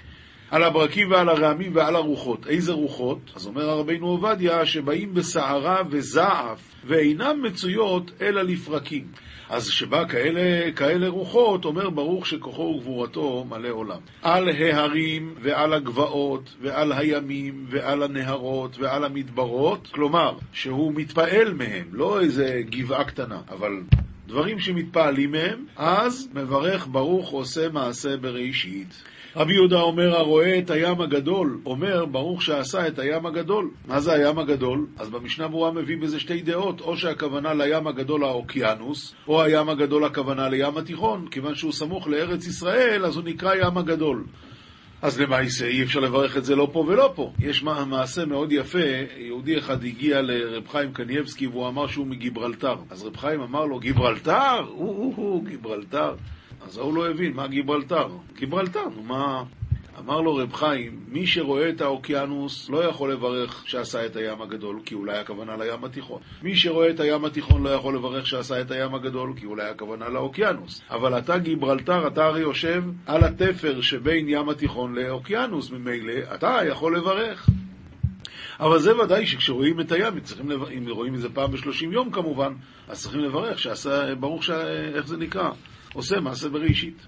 על 0.51 0.63
הברקים 0.63 1.11
ועל 1.11 1.29
הרעמים 1.29 1.71
ועל 1.75 1.97
הרוחות. 1.97 2.47
איזה 2.47 2.73
רוחות? 2.73 3.19
אז 3.35 3.47
אומר 3.47 3.71
הרבינו 3.71 4.07
עובדיה 4.07 4.67
שבאים 4.67 5.15
בסערה 5.15 5.83
וזעף 5.91 6.61
ואינם 6.87 7.43
מצויות 7.43 8.11
אלא 8.21 8.43
לפרקים. 8.43 9.05
אז 9.49 9.69
שבא 9.69 10.09
כאלה, 10.09 10.73
כאלה 10.73 11.09
רוחות, 11.09 11.65
אומר 11.65 11.91
ברוך 11.91 12.27
שכוחו 12.27 12.63
וגבורתו 12.63 13.45
מלא 13.49 13.69
עולם. 13.69 14.01
על 14.23 14.49
ההרים 14.49 15.35
ועל 15.43 15.73
הגבעות 15.73 16.55
ועל 16.61 16.93
הימים 16.93 17.67
ועל 17.69 18.03
הנהרות 18.03 18.79
ועל 18.79 19.05
המדברות, 19.05 19.89
כלומר, 19.93 20.35
שהוא 20.53 20.93
מתפעל 20.95 21.53
מהם, 21.53 21.85
לא 21.93 22.21
איזה 22.21 22.63
גבעה 22.71 23.05
קטנה, 23.05 23.41
אבל 23.51 23.73
דברים 24.27 24.61
שמתפעלים 24.61 25.33
מהם, 25.33 25.67
אז 25.77 26.29
מברך 26.35 26.87
ברוך 26.87 27.31
עושה 27.31 27.69
מעשה 27.69 28.17
בראשית. 28.17 29.03
רבי 29.37 29.55
יהודה 29.55 29.81
אומר, 29.81 30.17
הרואה 30.17 30.59
את 30.59 30.71
הים 30.71 31.01
הגדול, 31.01 31.59
אומר, 31.67 32.05
ברוך 32.05 32.43
שעשה 32.43 32.89
את 32.89 32.99
הים 32.99 33.27
הגדול. 33.27 33.71
מה 33.87 34.01
זה 34.01 34.13
הים 34.13 34.39
הגדול? 34.39 34.87
אז 34.99 35.11
במשנה 35.11 35.49
ברורה 35.49 35.71
מביא 35.71 35.97
בזה 35.97 36.21
שתי 36.21 36.43
דעות, 36.43 36.81
או 36.81 36.97
שהכוונה 36.97 37.55
לים 37.55 37.87
הגדול 37.87 38.25
האוקיינוס, 38.25 39.15
או 39.29 39.43
הים 39.43 39.69
הגדול 39.69 40.05
הכוונה 40.05 40.49
לים 40.49 40.77
התיכון. 40.77 41.29
כיוון 41.31 41.55
שהוא 41.55 41.73
סמוך 41.73 42.09
לארץ 42.09 42.47
ישראל, 42.47 43.05
אז 43.05 43.17
הוא 43.17 43.25
נקרא 43.25 43.55
ים 43.55 43.79
הגדול. 43.79 44.25
אז 45.03 45.21
למעשה 45.21 45.67
אי 45.67 45.83
אפשר 45.83 46.01
לברך 46.01 46.37
את 46.37 46.45
זה 46.45 46.57
לא 46.57 46.69
פה 46.73 46.79
ולא 46.79 47.13
פה. 47.15 47.33
יש 47.39 47.63
מעשה 47.63 48.25
מאוד 48.25 48.53
יפה, 48.53 48.79
יהודי 49.19 49.59
אחד 49.59 49.85
הגיע 49.85 50.23
לרב 50.23 50.69
חיים 50.69 50.93
קנייבסקי 50.93 51.47
והוא 51.47 51.69
אמר 51.69 51.87
שהוא 51.87 52.07
מגיברלטר. 52.07 52.75
אז 52.91 53.05
רב 53.05 53.17
חיים 53.17 53.41
אמר 53.41 53.65
לו, 53.65 53.79
גיברלטר? 53.79 54.59
או-הו-הו, 54.69 55.43
גיברלטר. 55.49 56.15
אז 56.61 56.79
ההוא 56.79 56.95
לא 56.95 57.11
הבין, 57.11 57.33
מה 57.33 57.47
גיברלטר? 57.47 58.09
גיברלטר, 58.37 58.89
נו 58.97 59.03
מה... 59.03 59.45
אמר 59.99 60.21
לו 60.21 60.37
רב 60.37 60.53
חיים, 60.53 61.01
מי 61.09 61.27
שרואה 61.27 61.69
את 61.69 61.81
האוקיינוס 61.81 62.71
לא 62.71 62.85
יכול 62.85 63.13
לברך 63.13 63.63
שעשה 63.67 64.07
את 64.07 64.17
הים 64.17 64.43
הגדול, 64.43 64.81
כי 64.85 64.95
אולי 64.95 65.19
הכוונה 65.19 65.57
לים 65.57 65.85
התיכון. 65.85 66.21
מי 66.43 66.57
שרואה 66.57 66.91
את 66.91 67.01
הים 67.01 67.25
התיכון 67.25 67.63
לא 67.63 67.69
יכול 67.69 67.95
לברך 67.95 68.27
שעשה 68.27 68.61
את 68.61 68.71
הים 68.71 68.95
הגדול, 68.95 69.33
כי 69.37 69.47
אולי 69.47 69.69
הכוונה 69.69 70.09
לאוקיינוס. 70.09 70.83
אבל 70.91 71.19
אתה 71.19 71.39
גיברלטר, 71.39 72.07
אתה 72.07 72.25
הרי 72.25 72.41
יושב 72.41 72.83
על 73.07 73.25
התפר 73.25 73.81
שבין 73.81 74.29
ים 74.29 74.49
התיכון 74.49 74.95
לאוקיינוס, 74.95 75.71
ממילא 75.71 76.35
אתה 76.35 76.59
יכול 76.69 76.97
לברך. 76.97 77.49
אבל 78.61 78.79
זה 78.79 78.99
ודאי 78.99 79.27
שכשרואים 79.27 79.81
את 79.81 79.93
הים, 79.93 80.21
צריכים 80.21 80.51
לברך, 80.51 80.71
אם 80.71 80.85
רואים 80.89 81.15
את 81.15 81.21
זה 81.21 81.29
פעם 81.29 81.51
בשלושים 81.51 81.93
יום 81.93 82.11
כמובן, 82.11 82.53
אז 82.89 83.03
צריכים 83.03 83.21
לברך, 83.21 83.59
שעשה, 83.59 84.15
ברוך 84.15 84.45
ש... 84.45 84.51
איך 84.95 85.07
זה 85.07 85.17
נקרא? 85.17 85.51
עושה 85.97 86.21
מעשה 86.21 86.49
בראשית. 86.49 87.07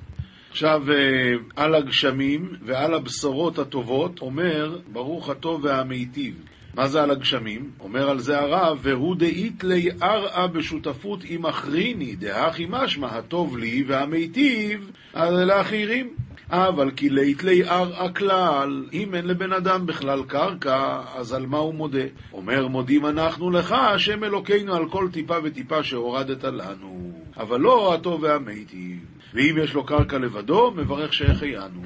עכשיו, 0.50 0.83
אה, 0.92 1.35
על 1.57 1.75
הגשמים 1.75 2.52
ועל 2.62 2.95
הבשורות 2.95 3.59
הטובות, 3.59 4.21
אומר, 4.21 4.78
ברוך 4.92 5.28
הטוב 5.28 5.64
והמיטיב. 5.64 6.45
מה 6.75 6.88
זה 6.88 7.02
על 7.02 7.11
הגשמים? 7.11 7.71
אומר 7.80 8.11
על 8.11 8.18
זה 8.18 8.38
הרב, 8.38 8.78
והוא 8.83 9.16
דאית 9.16 9.64
לי 9.64 9.88
ארעה 10.02 10.47
בשותפות 10.47 11.21
עם 11.25 11.47
אחריני, 11.47 12.16
דהכי 12.16 12.66
משמע, 12.68 13.07
הטוב 13.07 13.59
לי 13.59 13.85
והמיטיב 13.87 14.90
לאחרים. 15.14 16.14
אבל 16.50 16.90
כי 16.90 17.11
לית 17.11 17.43
לי 17.43 17.64
ארעה 17.64 18.12
כלל, 18.12 18.85
אם 18.93 19.14
אין 19.14 19.26
לבן 19.26 19.52
אדם 19.52 19.87
בכלל 19.87 20.23
קרקע, 20.28 21.00
אז 21.14 21.33
על 21.33 21.47
מה 21.47 21.59
הוא 21.59 21.75
מודה? 21.75 22.05
אומר, 22.33 22.69
מודים 22.69 23.07
אנחנו 23.07 23.50
לך, 23.50 23.73
השם 23.73 24.25
אלוקינו, 24.25 24.75
על 24.75 24.88
כל 24.88 25.09
טיפה 25.12 25.35
וטיפה 25.45 25.83
שהורדת 25.83 26.45
לנו. 26.45 27.12
אבל 27.37 27.61
לא 27.61 27.95
הטוב 27.95 28.23
והמיטיב. 28.23 28.99
ואם 29.35 29.55
יש 29.62 29.75
לו 29.75 29.85
קרקע 29.85 30.19
לבדו, 30.19 30.71
מברך 30.76 31.12
שהחיינו. 31.12 31.83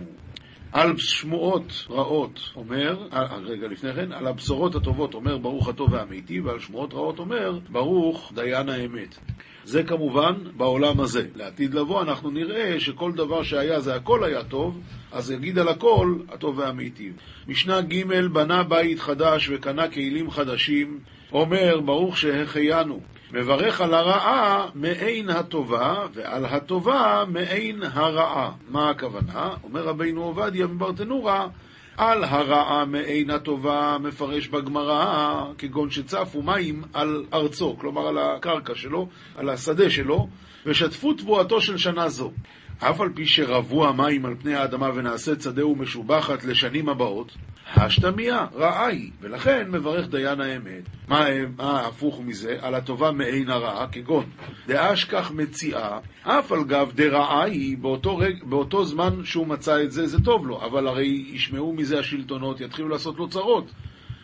על 0.72 0.96
שמועות 0.96 1.86
רעות 1.90 2.40
אומר, 2.56 3.08
אה, 3.12 3.36
רגע 3.36 3.68
לפני 3.68 3.92
כן, 3.94 4.12
על 4.12 4.26
הבשורות 4.26 4.74
הטובות 4.74 5.14
אומר 5.14 5.38
ברוך 5.38 5.68
הטוב 5.68 5.92
והמיטיב, 5.92 6.46
ועל 6.46 6.58
שמועות 6.58 6.94
רעות 6.94 7.18
אומר 7.18 7.58
ברוך 7.68 8.32
דיין 8.34 8.68
האמת. 8.68 9.18
זה 9.64 9.82
כמובן 9.82 10.34
בעולם 10.56 11.00
הזה. 11.00 11.26
לעתיד 11.34 11.74
לבוא 11.74 12.02
אנחנו 12.02 12.30
נראה 12.30 12.80
שכל 12.80 13.12
דבר 13.12 13.42
שהיה 13.42 13.80
זה 13.80 13.94
הכל 13.94 14.24
היה 14.24 14.44
טוב, 14.44 14.80
אז 15.12 15.30
יגיד 15.30 15.58
על 15.58 15.68
הכל 15.68 16.16
הטוב 16.28 16.58
והמיטיב. 16.58 17.16
משנה 17.48 17.80
ג' 17.80 18.26
בנה 18.32 18.62
בית 18.62 18.98
חדש 18.98 19.50
וקנה 19.50 19.88
כלים 19.88 20.30
חדשים, 20.30 21.00
אומר 21.32 21.80
ברוך 21.80 22.16
שהחיינו. 22.16 23.00
מברך 23.32 23.80
על 23.80 23.94
הרעה 23.94 24.66
מעין 24.74 25.30
הטובה, 25.30 26.06
ועל 26.14 26.44
הטובה 26.44 27.24
מעין 27.28 27.82
הרעה. 27.82 28.50
מה 28.68 28.90
הכוונה? 28.90 29.50
אומר 29.64 29.82
רבינו 29.82 30.24
עובדיה 30.24 30.66
מברטנורה, 30.66 31.48
על 31.96 32.24
הרעה 32.24 32.84
מעין 32.84 33.30
הטובה 33.30 33.96
מפרש 34.00 34.48
בגמרא, 34.48 35.44
כגון 35.58 35.90
שצפו 35.90 36.42
מים 36.42 36.82
על 36.92 37.24
ארצו, 37.34 37.76
כלומר 37.78 38.08
על 38.08 38.18
הקרקע 38.18 38.74
שלו, 38.74 39.08
על 39.36 39.48
השדה 39.48 39.90
שלו, 39.90 40.28
ושטפו 40.66 41.12
תבואתו 41.12 41.60
של 41.60 41.76
שנה 41.76 42.08
זו. 42.08 42.32
אף 42.78 43.00
על 43.00 43.08
פי 43.14 43.26
שרבו 43.26 43.88
המים 43.88 44.26
על 44.26 44.34
פני 44.42 44.54
האדמה 44.54 44.90
ונעשית 44.94 45.40
שדהו 45.42 45.76
משובחת 45.76 46.44
לשנים 46.44 46.88
הבאות, 46.88 47.32
השתמיה, 47.66 48.46
רעה 48.54 48.86
היא, 48.86 49.10
ולכן 49.20 49.70
מברך 49.70 50.08
דיין 50.08 50.40
האמת. 50.40 50.82
מה, 51.08 51.26
מה 51.56 51.80
הפוך 51.80 52.20
מזה? 52.24 52.56
על 52.60 52.74
הטובה 52.74 53.12
מעין 53.12 53.50
הרעה, 53.50 53.86
כגון 53.88 54.24
דאשכח 54.66 55.30
מציאה, 55.30 55.98
אף 56.22 56.52
על 56.52 56.64
גב 56.64 56.92
דרעה 56.94 57.44
היא, 57.44 57.78
באותו, 57.78 58.16
רג, 58.16 58.44
באותו 58.44 58.84
זמן 58.84 59.24
שהוא 59.24 59.46
מצא 59.46 59.82
את 59.82 59.92
זה, 59.92 60.06
זה 60.06 60.20
טוב 60.24 60.46
לו, 60.46 60.64
אבל 60.64 60.86
הרי 60.86 61.24
ישמעו 61.32 61.72
מזה 61.72 61.98
השלטונות, 61.98 62.60
יתחילו 62.60 62.88
לעשות 62.88 63.18
לו 63.18 63.28
צרות. 63.28 63.72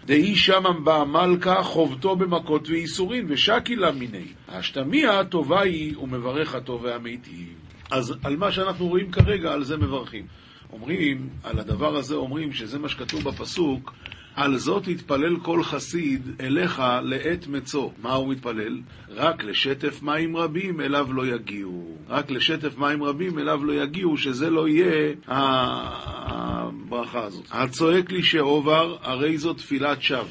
דהי 0.05 0.37
שמם 0.37 0.85
בעמלכה 0.85 1.63
חובטו 1.63 2.17
במכות 2.17 2.69
וייסורין, 2.69 3.27
ושקי 3.29 3.77
לה 3.77 3.93
מיני. 3.93 4.27
השתמיה 4.49 5.25
טובה 5.25 5.61
היא, 5.61 5.99
ומברך 5.99 6.55
הטוב 6.55 6.85
והמיטיב. 6.85 7.55
אז 7.91 8.15
על 8.25 8.37
מה 8.37 8.53
שאנחנו 8.53 8.87
רואים 8.87 9.11
כרגע, 9.11 9.53
על 9.53 9.65
זה 9.65 9.77
מברכים. 9.77 10.27
אומרים, 10.73 11.29
על 11.45 11.59
הדבר 11.59 11.97
הזה 11.97 12.15
אומרים 12.15 12.53
שזה 12.53 12.79
מה 12.79 12.89
שכתוב 12.89 13.25
בפסוק, 13.25 13.93
על 14.35 14.59
זאת 14.59 14.89
יתפלל 14.89 15.37
כל 15.43 15.63
חסיד 15.63 16.29
אליך 16.41 16.83
לעת 17.03 17.47
מצוא. 17.47 17.91
מה 18.03 18.13
הוא 18.13 18.29
מתפלל? 18.29 18.81
רק 19.09 19.45
לשטף 19.45 20.03
מים 20.03 20.37
רבים 20.37 20.81
אליו 20.81 21.13
לא 21.13 21.27
יגיעו. 21.27 21.97
רק 22.09 22.31
לשטף 22.31 22.79
מים 22.79 23.03
רבים 23.03 23.39
אליו 23.39 23.65
לא 23.65 23.83
יגיעו, 23.83 24.17
שזה 24.17 24.51
לא 24.51 24.69
יהיה 24.69 25.15
הברכה 25.27 27.21
הזאת. 27.25 27.45
הצועק 27.51 28.13
לי 28.13 28.23
שעובר, 28.23 28.97
הרי 29.03 29.39
זו 29.39 29.55
תפילת 29.55 30.03
שווא. 30.03 30.25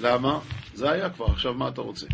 למה? 0.00 0.38
זה 0.74 0.90
היה 0.90 1.10
כבר, 1.10 1.26
עכשיו 1.26 1.54
מה 1.54 1.68
אתה 1.68 1.80
רוצה? 1.80 2.06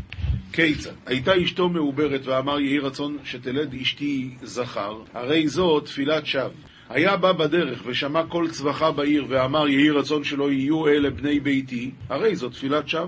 כיצד? 0.53 0.91
הייתה 1.07 1.43
אשתו 1.45 1.69
מעוברת 1.69 2.27
ואמר 2.27 2.61
יהי 2.61 2.79
רצון 2.79 3.19
שתלד 3.25 3.75
אשתי 3.75 4.31
זכר, 4.43 5.03
הרי 5.15 5.49
זו 5.49 5.81
תפילת 5.81 6.27
שווא. 6.27 6.51
היה 6.93 7.17
בא 7.17 7.33
בדרך 7.33 7.83
ושמע 7.87 8.27
כל 8.27 8.49
צווחה 8.51 8.91
בעיר 8.91 9.27
ואמר 9.29 9.69
יהי 9.69 9.91
רצון 9.91 10.25
שלא 10.25 10.53
יהיו 10.53 10.89
אלה 10.89 11.11
בני 11.11 11.41
ביתי, 11.41 11.91
הרי 12.09 12.37
זו 12.37 12.49
תפילת 12.49 12.89
שווא. 12.89 13.07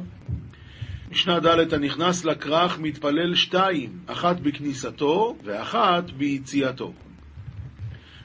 משנה 1.10 1.40
ד' 1.40 1.74
הנכנס 1.74 2.24
לכרך 2.24 2.78
מתפלל 2.78 3.34
שתיים, 3.34 3.90
אחת 4.06 4.40
בכניסתו 4.40 5.36
ואחת 5.44 6.10
ביציאתו. 6.10 6.92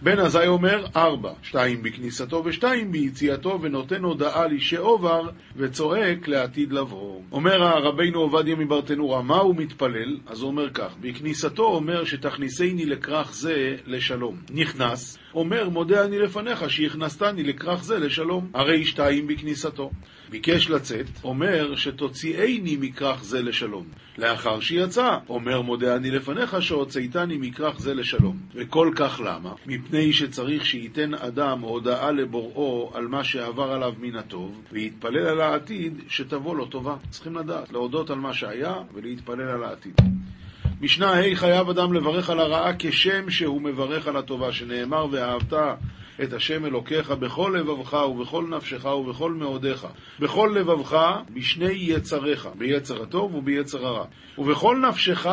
בן 0.01 0.19
עזאי 0.19 0.47
אומר 0.47 0.85
ארבע, 0.95 1.33
שתיים 1.41 1.83
בכניסתו 1.83 2.41
ושתיים 2.45 2.91
ביציאתו, 2.91 3.59
ונותן 3.61 4.03
הודעה 4.03 4.47
לישי 4.47 4.75
עובר 4.75 5.29
וצועק 5.55 6.27
לעתיד 6.27 6.73
לבוא. 6.73 7.21
אומר 7.31 7.63
הרבינו 7.63 8.19
עובדיה 8.19 8.55
מברטנורה, 8.55 9.21
מה 9.21 9.37
הוא 9.37 9.55
מתפלל? 9.55 10.17
אז 10.27 10.41
הוא 10.41 10.47
אומר 10.49 10.69
כך, 10.69 10.95
בכניסתו 11.01 11.63
אומר 11.63 12.03
שתכניסני 12.03 12.85
לכרך 12.85 13.33
זה 13.33 13.75
לשלום. 13.85 14.37
נכנס, 14.53 15.17
אומר 15.33 15.69
מודה 15.69 16.05
אני 16.05 16.19
לפניך 16.19 16.69
שהכנסתני 16.69 17.43
לכרך 17.43 17.83
זה 17.83 17.99
לשלום. 17.99 18.49
הרי 18.53 18.85
שתיים 18.85 19.27
בכניסתו. 19.27 19.91
ביקש 20.29 20.69
לצאת, 20.69 21.05
אומר 21.23 21.75
שתוציאני 21.75 22.77
מכרך 22.79 23.23
זה 23.23 23.41
לשלום. 23.41 23.85
לאחר 24.17 24.59
שיצא, 24.59 25.17
אומר 25.29 25.61
מודה 25.61 25.95
אני 25.95 26.11
לפניך 26.11 26.61
שהוצאתני 26.61 27.37
מכרך 27.37 27.79
זה 27.79 27.93
לשלום. 27.93 28.37
וכל 28.55 28.91
כך 28.95 29.21
למה? 29.25 29.53
מפני 29.65 30.13
שצריך 30.13 30.65
שייתן 30.65 31.13
אדם 31.13 31.59
הודעה 31.61 32.11
לבוראו 32.11 32.91
על 32.93 33.07
מה 33.07 33.23
שעבר 33.23 33.71
עליו 33.71 33.93
מן 33.99 34.15
הטוב, 34.15 34.61
ויתפלל 34.71 35.27
על 35.27 35.41
העתיד 35.41 36.01
שתבוא 36.07 36.55
לו 36.55 36.65
טובה. 36.65 36.95
צריכים 37.09 37.35
לדעת, 37.35 37.71
להודות 37.71 38.09
על 38.09 38.19
מה 38.19 38.33
שהיה 38.33 38.73
ולהתפלל 38.93 39.49
על 39.49 39.63
העתיד. 39.63 40.01
משנה 40.81 41.11
ה' 41.11 41.35
חייב 41.35 41.69
אדם 41.69 41.93
לברך 41.93 42.29
על 42.29 42.39
הרעה 42.39 42.71
כשם 42.79 43.29
שהוא 43.29 43.61
מברך 43.61 44.07
על 44.07 44.17
הטובה, 44.17 44.51
שנאמר 44.51 45.05
ואהבת 45.11 45.53
את 46.23 46.33
השם 46.33 46.65
אלוקיך 46.65 47.11
בכל 47.11 47.55
לבבך 47.59 47.93
ובכל 47.93 48.45
נפשך 48.49 48.85
ובכל 48.85 49.31
מאודיך, 49.33 49.87
בכל 50.19 50.53
לבבך 50.55 50.97
בשני 51.33 51.73
יצריך, 51.73 52.49
ביצר 52.57 53.03
הטוב 53.03 53.35
וביצר 53.35 53.85
הרע. 53.85 54.05
ובכל 54.37 54.77
נפשך 54.89 55.25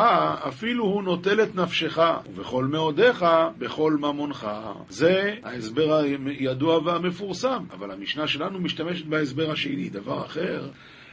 אפילו 0.47 0.83
הוא 0.83 1.03
נוטל 1.03 1.43
את 1.43 1.55
נפשך, 1.55 1.99
ובכל 2.29 2.65
מאודיך 2.65 3.25
בכל 3.57 3.93
ממונך. 3.99 4.47
זה 4.89 5.35
ההסבר 5.43 6.01
הידוע 6.25 6.77
והמפורסם, 6.77 7.63
אבל 7.71 7.91
המשנה 7.91 8.27
שלנו 8.27 8.59
משתמשת 8.59 9.05
בהסבר 9.05 9.51
השני, 9.51 9.89
דבר 9.89 10.25
אחר. 10.25 10.67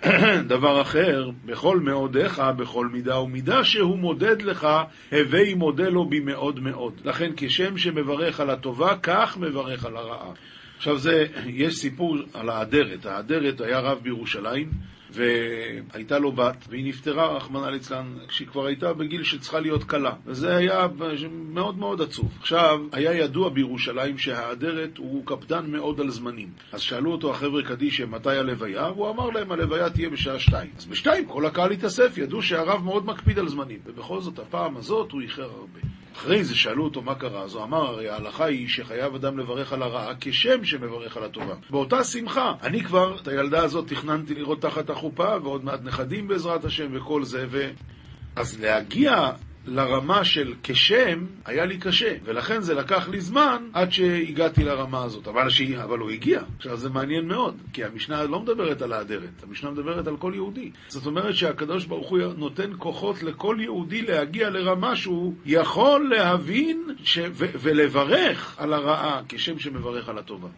דבר 0.55 0.83
אחר, 0.83 1.31
בכל 1.45 1.81
מאודיך, 1.81 2.43
בכל 2.57 2.88
מידה 2.88 3.19
ומידה 3.21 3.64
שהוא 3.64 3.99
מודד 3.99 4.43
לך, 4.43 4.69
הווי 5.12 5.55
מודה 5.55 5.88
לו 5.88 6.05
במאוד 6.05 6.61
מאוד. 6.61 7.01
לכן 7.05 7.31
כשם 7.37 7.79
שמברך 7.79 8.40
על 8.40 8.51
הטובה, 8.51 8.97
כך 9.03 9.38
מברך 9.40 9.85
על 9.85 9.97
הרעה. 9.97 10.33
עכשיו 10.77 10.99
זה, 10.99 11.27
יש 11.47 11.75
סיפור 11.75 12.17
על 12.35 12.51
האדרת. 12.51 13.07
האדרת 13.07 13.61
היה 13.61 13.81
רב 13.81 13.99
בירושלים, 14.03 14.71
והייתה 15.14 16.18
לו 16.18 16.33
בת, 16.33 16.64
והיא 16.68 16.88
נפטרה, 16.88 17.37
רחמנא 17.37 17.66
ליצלן, 17.66 18.14
כשהיא 18.29 18.48
כבר 18.48 18.66
הייתה 18.66 18.92
בגיל 18.92 19.22
שצריכה 19.24 19.61
להיות 19.61 19.85
כלה. 19.85 20.12
וזה 20.27 20.57
היה 20.57 20.87
מאוד 21.33 21.79
מאוד 21.79 22.03
עצוב. 22.03 22.33
עכשיו, 22.40 22.81
היה 22.92 23.14
ידוע 23.14 23.48
בירושלים 23.48 24.18
שהאדרת 24.18 24.98
הוא 24.98 25.27
קפדן 25.27 25.70
מאוד 25.70 26.00
על 26.00 26.11
זמנים. 26.11 26.48
אז 26.72 26.81
שאלו 26.81 27.12
אותו 27.12 27.31
החבר'ה 27.31 27.62
קדישא 27.62 28.03
מתי 28.03 28.37
הלוויה, 28.37 28.90
והוא 28.92 29.11
אמר 29.11 29.31
להם 29.31 29.53
הלוויה 29.53 29.90
תהיה 29.90 30.11
בשעה 30.11 30.38
שתיים. 30.38 30.70
אז 30.79 30.87
בשתיים 30.87 31.27
כל 31.27 31.46
הקהל 31.46 31.70
התאסף, 31.70 32.18
ידעו 32.18 32.42
שהרב 32.42 32.85
מאוד 32.85 33.07
מקפיד 33.07 33.38
על 33.38 33.48
זמנים. 33.48 33.79
ובכל 33.85 34.20
זאת, 34.20 34.38
הפעם 34.38 34.77
הזאת 34.77 35.12
הוא 35.12 35.20
איחר 35.20 35.42
הרבה. 35.42 36.04
אחרי 36.16 36.44
זה 36.44 36.55
שאלו 36.55 36.85
אותו 36.85 37.03
מה 37.03 37.14
קרה, 37.14 37.42
אז 37.42 37.55
הוא 37.55 37.62
אמר, 37.62 37.87
הרי 37.87 38.09
ההלכה 38.09 38.44
היא 38.44 38.68
שחייב 38.68 39.14
אדם 39.14 39.38
לברך 39.38 39.72
על 39.72 39.83
הרעה 39.83 40.12
כשם 40.20 40.64
שמברך 40.64 41.16
על 41.16 41.24
הטובה. 41.24 41.55
באותה 41.70 42.05
שמחה, 42.05 42.53
אני 42.62 42.85
כבר 42.85 43.16
את 43.22 43.29
הילדה 43.29 43.62
הזאת 43.62 43.88
תכננתי 43.88 44.35
לראות 44.35 44.62
תחת 44.62 44.90
החופה, 44.90 45.37
ועוד 45.42 45.64
מעט 45.64 45.81
נכדים 45.83 46.29
בעזרת 46.29 46.64
השם 46.64 46.88
וכל 46.92 47.24
זה, 47.24 47.46
ו... 47.50 47.70
אז 48.37 48.61
להגיע 48.61 49.31
לרמה 49.66 50.24
של 50.24 50.55
כשם 50.62 51.24
היה 51.44 51.64
לי 51.64 51.79
קשה, 51.79 52.14
ולכן 52.24 52.61
זה 52.61 52.74
לקח 52.74 53.09
לי 53.09 53.20
זמן 53.20 53.62
עד 53.72 53.92
שהגעתי 53.92 54.64
לרמה 54.64 55.05
הזאת. 55.05 55.29
אבל, 55.29 55.50
ש... 55.50 55.61
אבל 55.61 55.98
הוא 55.98 56.11
הגיע. 56.11 56.40
עכשיו 56.57 56.77
זה 56.77 56.90
מעניין 56.90 57.29
מאוד, 57.29 57.57
כי 57.72 57.85
המשנה 57.85 58.24
לא 58.24 58.40
מדברת 58.40 58.83
על 58.83 58.92
האדרת, 58.92 59.42
המשנה 59.42 59.70
מדברת 59.70 60.07
על 60.07 60.16
כל 60.16 60.33
יהודי. 60.35 60.70
זאת 60.88 61.07
אומרת 61.07 61.35
שהקדוש 61.35 61.85
ברוך 61.85 62.11
הוא 62.11 62.18
נותן 62.37 62.70
כוחות 62.79 63.22
לכל 63.22 63.57
יהודי 63.61 64.03
להגיע 64.03 64.50
לרמה 64.50 64.96
שהוא 64.96 65.35
יכול 65.46 66.11
להבין 66.16 66.85
ש... 67.05 67.18
ו... 67.33 67.46
ולברך 67.61 68.55
על 68.59 68.72
הרעה 68.72 69.20
כשם 69.29 69.59
שמברך 69.59 70.09
על 70.09 70.18
הטובה. 70.18 70.48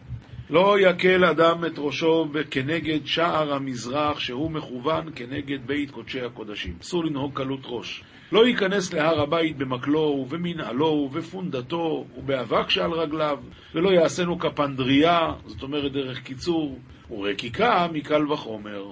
לא 0.49 0.79
יקל 0.79 1.25
אדם 1.25 1.65
את 1.65 1.73
ראשו 1.77 2.27
כנגד 2.51 3.05
שער 3.05 3.53
המזרח, 3.53 4.19
שהוא 4.19 4.51
מכוון 4.51 5.09
כנגד 5.15 5.67
בית 5.67 5.91
קודשי 5.91 6.21
הקודשים. 6.21 6.73
אסור 6.81 7.05
לנהוג 7.05 7.33
קלות 7.33 7.59
ראש. 7.65 8.03
לא 8.31 8.47
ייכנס 8.47 8.93
להר 8.93 9.21
הבית 9.21 9.57
במקלו 9.57 9.99
ובמנהלו 9.99 10.85
ובפונדתו 10.85 12.05
ובאבק 12.17 12.69
שעל 12.69 12.91
רגליו, 12.91 13.37
ולא 13.75 13.89
יעשינו 13.89 14.39
כפנדריה, 14.39 15.19
זאת 15.45 15.63
אומרת 15.63 15.91
דרך 15.91 16.23
קיצור, 16.23 16.79
ורקיקה 17.11 17.87
מקל 17.93 18.31
וחומר. 18.31 18.83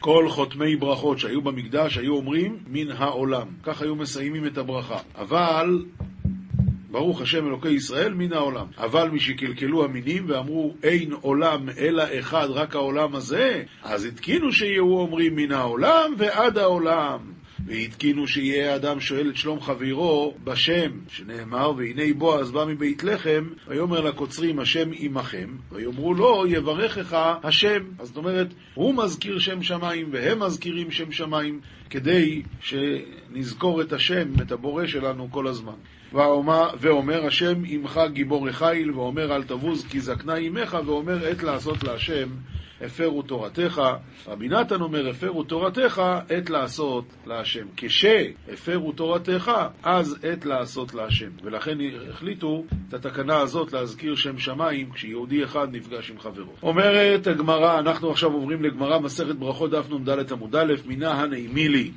כל 0.00 0.28
חותמי 0.28 0.76
ברכות 0.76 1.18
שהיו 1.18 1.42
במקדש 1.42 1.98
היו 1.98 2.14
אומרים 2.14 2.58
מן 2.66 2.90
העולם. 2.90 3.46
כך 3.62 3.82
היו 3.82 3.96
מסיימים 3.96 4.46
את 4.46 4.58
הברכה. 4.58 4.98
אבל 5.16 5.84
ברוך 6.92 7.20
השם 7.20 7.46
אלוקי 7.46 7.70
ישראל 7.70 8.14
מן 8.14 8.32
העולם. 8.32 8.66
אבל 8.78 9.08
משקלקלו 9.10 9.84
המינים 9.84 10.24
ואמרו 10.28 10.74
אין 10.82 11.12
עולם 11.12 11.68
אלא 11.78 12.04
אחד, 12.18 12.46
רק 12.50 12.74
העולם 12.74 13.14
הזה, 13.14 13.62
אז 13.82 14.04
התקינו 14.04 14.52
שיהיו 14.52 14.84
אומרים 14.84 15.36
מן 15.36 15.52
העולם 15.52 16.14
ועד 16.18 16.58
העולם. 16.58 17.31
והתקינו 17.66 18.28
שיהיה 18.28 18.76
אדם 18.76 19.00
שואל 19.00 19.28
את 19.28 19.36
שלום 19.36 19.60
חברו 19.60 20.34
בשם, 20.44 20.90
שנאמר, 21.08 21.72
והנה 21.76 22.14
בועז 22.18 22.50
בא 22.50 22.64
מבית 22.64 23.04
לחם, 23.04 23.44
ויאמר 23.68 24.00
לקוצרים 24.00 24.58
השם 24.58 24.90
עמכם, 24.92 25.56
ויאמרו 25.72 26.14
לו 26.14 26.46
יברכך 26.46 27.16
השם. 27.42 27.82
אז 27.98 28.08
זאת 28.08 28.16
אומרת, 28.16 28.46
הוא 28.74 28.94
מזכיר 28.94 29.38
שם 29.38 29.62
שמיים 29.62 30.08
והם 30.12 30.42
מזכירים 30.42 30.90
שם 30.90 31.12
שמיים, 31.12 31.60
כדי 31.90 32.42
שנזכור 32.60 33.82
את 33.82 33.92
השם, 33.92 34.28
את 34.42 34.52
הבורא 34.52 34.86
שלנו 34.86 35.28
כל 35.30 35.46
הזמן. 35.46 35.76
ואומר 36.80 37.26
השם 37.26 37.62
עמך 37.66 38.00
גיבור 38.12 38.50
חיל, 38.50 38.90
ואומר 38.90 39.36
אל 39.36 39.42
תבוז 39.42 39.86
כי 39.86 40.00
זקנה 40.00 40.34
עמך, 40.34 40.76
ואומר 40.86 41.26
עת 41.26 41.42
לעשות 41.42 41.84
להשם 41.84 42.28
הפרו 42.82 43.22
תורתך. 43.22 43.82
רבי 44.26 44.48
נתן 44.48 44.80
אומר 44.80 45.08
הפרו 45.08 45.42
תורתך, 45.42 46.02
עת 46.28 46.50
לעשות 46.50 47.04
להשם. 47.26 47.66
כשהפרו 47.76 48.92
תורתך, 48.92 49.52
אז 49.82 50.18
עת 50.22 50.44
לעשות 50.44 50.94
להשם. 50.94 51.30
ולכן 51.42 51.78
החליטו 52.10 52.64
את 52.88 52.94
התקנה 52.94 53.38
הזאת 53.38 53.72
להזכיר 53.72 54.14
שם 54.14 54.38
שמיים 54.38 54.90
כשיהודי 54.92 55.44
אחד 55.44 55.76
נפגש 55.76 56.10
עם 56.10 56.18
חברו. 56.18 56.52
אומרת 56.62 57.26
הגמרא, 57.26 57.78
אנחנו 57.78 58.10
עכשיו 58.10 58.32
עוברים 58.32 58.62
לגמרא 58.62 58.98
מסכת 58.98 59.34
ברכות 59.34 59.70
דף 59.70 59.90
נ"ד 59.90 60.32
עמוד 60.32 60.56
א', 60.56 60.72
מינה 60.86 61.12
הנעימי 61.12 61.68
לי 61.68 61.90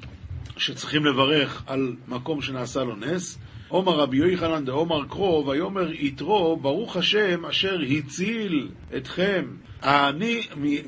שצריכים 0.58 1.06
לברך 1.06 1.64
על 1.68 1.96
מקום 2.08 2.42
שנעשה 2.42 2.84
לו 2.84 2.96
נס. 2.96 3.40
עומר 3.68 3.94
רבי 3.94 4.18
יוחנן 4.18 4.66
דעומר 4.66 5.06
קרוא, 5.06 5.50
ויאמר 5.50 5.92
יתרו, 5.92 6.58
ברוך 6.58 6.98
השם 6.98 7.46
אשר 7.46 7.80
הציל 7.98 8.70
אתכם. 8.98 9.46
העני 9.86 10.42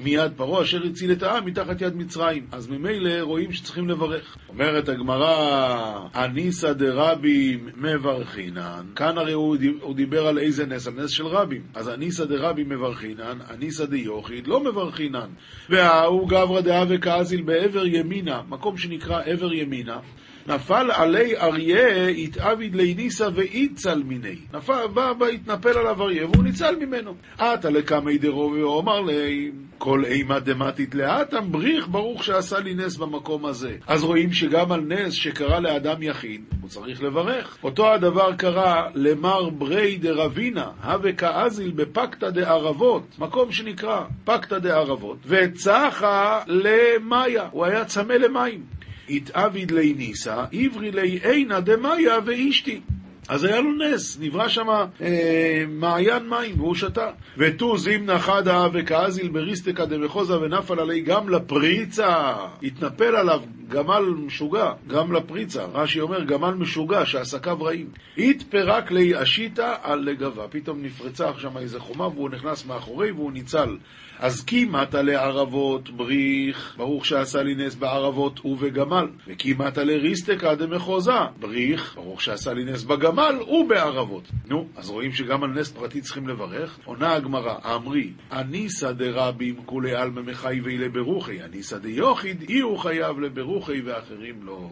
מיד 0.04 0.32
פרעה 0.36 0.64
אשר 0.64 0.84
הציל 0.84 1.12
את 1.12 1.24
העם 1.24 1.46
מתחת 1.46 1.82
יד 1.82 1.96
מצרים. 1.96 2.46
אז 2.52 2.68
ממילא 2.68 3.22
רואים 3.22 3.52
שצריכים 3.52 3.90
לברך. 3.90 4.38
אומרת 4.50 4.90
הגמרא, 4.90 6.08
הניסא 6.14 6.74
דרבים 6.74 7.70
מברכינן. 7.76 8.86
כאן 8.96 9.18
הרי 9.18 9.34
הוא, 9.34 9.58
דיבר 9.96 10.28
על 10.28 10.40
איזה 10.40 10.66
נס? 10.66 10.88
על 10.88 10.94
נס 10.94 11.10
של 11.10 11.28
רבים. 11.28 11.62
אז 11.76 11.88
הניסא 11.88 12.26
דרבים 12.26 12.70
מברכינן, 12.70 13.38
הניסא 13.48 13.86
דיוחיד 13.86 14.48
לא 14.48 14.60
מברכינן. 14.64 15.30
וההוא 15.70 16.30
גברא 16.30 16.62
דאה 16.62 16.84
וכאזיל 16.90 17.42
בעבר 17.42 17.86
ימינה, 17.86 18.42
מקום 18.50 18.78
שנקרא 18.78 19.22
עבר 19.26 19.54
ימינה. 19.54 20.00
נפל 20.48 20.92
עלי 20.92 21.38
אריה, 21.38 22.08
התעביד 22.08 22.76
לי 22.76 22.94
ניסה 22.94 23.28
ואיצל 23.36 24.04
מיני. 24.04 24.36
נפל, 24.54 24.88
בא, 24.94 25.14
בא, 25.14 25.26
התנפל 25.26 25.78
עליו 25.78 26.04
אריה, 26.04 26.26
והוא 26.26 26.44
ניצל 26.44 26.76
ממנו. 26.76 27.14
עתה 27.38 27.70
לקמי 27.70 28.18
דרו 28.18 28.54
ואומר 28.54 29.02
לי, 29.02 29.52
כל 29.78 30.06
אימה 30.06 30.40
דמתית 30.40 30.96
לאטם 30.96 31.52
בריך, 31.52 31.88
ברוך 31.88 32.24
שעשה 32.24 32.60
לי 32.60 32.74
נס 32.74 32.98
במקום 32.98 33.46
הזה. 33.46 33.76
אז 33.88 34.04
רואים 34.04 34.34
שגם 34.34 34.72
על 34.72 34.82
נס 34.82 35.14
שקרה 35.14 35.60
לאדם 35.60 36.04
יחיד, 36.04 36.42
הוא 36.62 36.70
צריך 36.70 37.04
לברך. 37.04 37.58
אותו 37.64 37.94
הדבר 37.94 38.34
קרה 38.34 38.90
למר 38.96 39.50
ברי 39.50 39.98
דרבינה, 39.98 40.68
הווה 40.84 41.14
כאזיל 41.14 41.72
בפקתא 41.72 42.30
דערבות, 42.30 43.04
מקום 43.20 43.52
שנקרא 43.52 44.02
פקתא 44.26 44.60
דערבות, 44.60 45.18
וצחה 45.26 46.42
למאיה, 46.48 47.48
הוא 47.52 47.66
היה 47.66 47.86
צמא 47.86 48.14
למים. 48.14 48.77
התעביד 49.10 49.72
לי 49.72 49.94
ניסה, 49.94 50.46
עברי 50.54 50.92
לי 50.92 51.20
עינה 51.24 51.60
דמיה 51.60 52.20
ואשתי. 52.26 52.80
אז 53.28 53.44
היה 53.44 53.62
לו 53.62 53.72
נס, 53.72 54.18
נברא 54.20 54.48
שם 54.48 54.68
אה, 55.02 55.64
מעיין 55.70 56.30
מים 56.30 56.60
והוא 56.60 56.76
שתה. 56.76 57.10
ותו 57.38 57.78
זימנה 57.78 58.20
חדה 58.20 58.68
וכאזיל 58.74 59.28
בריסטקה 59.28 59.86
דמחוזה 59.86 60.40
ונפל 60.40 60.80
עלי 60.80 61.02
גם 61.02 61.30
לפריצה. 61.30 62.36
התנפל 62.64 63.16
עליו 63.16 63.42
גמל 63.68 64.04
משוגע, 64.26 64.72
גם 64.88 65.14
לפריצה. 65.14 65.66
רש"י 65.74 66.00
אומר 66.00 66.24
גמל 66.24 66.52
משוגע 66.52 67.06
שעסקיו 67.06 67.62
רעים. 67.62 67.88
התפרק 68.18 68.92
לי 68.92 69.22
אשיתא 69.22 69.76
על 69.82 70.00
לגבה. 70.00 70.48
פתאום 70.50 70.82
נפרצה 70.82 71.32
שם 71.38 71.58
איזה 71.58 71.80
חומה 71.80 72.08
והוא 72.08 72.30
נכנס 72.30 72.66
מאחורי 72.66 73.12
והוא 73.12 73.32
ניצל. 73.32 73.78
אז 74.20 74.44
כמעט 74.46 74.96
לערבות 74.96 75.90
בריך, 75.90 76.76
ברוך 76.78 77.06
שעשה 77.06 77.44
לי 77.44 77.56
נס 77.56 77.76
בערבות 77.76 78.46
ובגמל. 78.46 79.08
וכמעט 79.28 79.78
לריסטקא 79.78 80.54
דמחוזה, 80.54 81.12
בריך, 81.40 81.96
ברוך 81.96 82.22
שעשה 82.22 82.54
לי 82.54 82.66
נס 82.66 82.84
בגמל 82.84 83.17
ובערבות. 83.48 84.32
נו, 84.48 84.68
אז 84.76 84.90
רואים 84.90 85.12
שגם 85.12 85.44
על 85.44 85.50
נס 85.50 85.72
פרטי 85.72 86.02
צריכים 86.02 86.28
לברך. 86.28 86.80
עונה 86.86 87.14
הגמרא, 87.14 87.56
אמרי, 87.76 88.12
אניסא 88.32 88.92
דרבים 88.92 89.56
כולי 89.66 89.96
עלמא 89.96 90.22
מחייבי 90.22 90.78
לברוכי, 90.78 91.44
אניסא 91.44 91.78
דיוחיד, 91.78 92.42
אי 92.50 92.60
הוא 92.60 92.80
חייב 92.80 93.20
לברוכי 93.20 93.82
ואחרים 93.82 94.44
לא. 94.44 94.70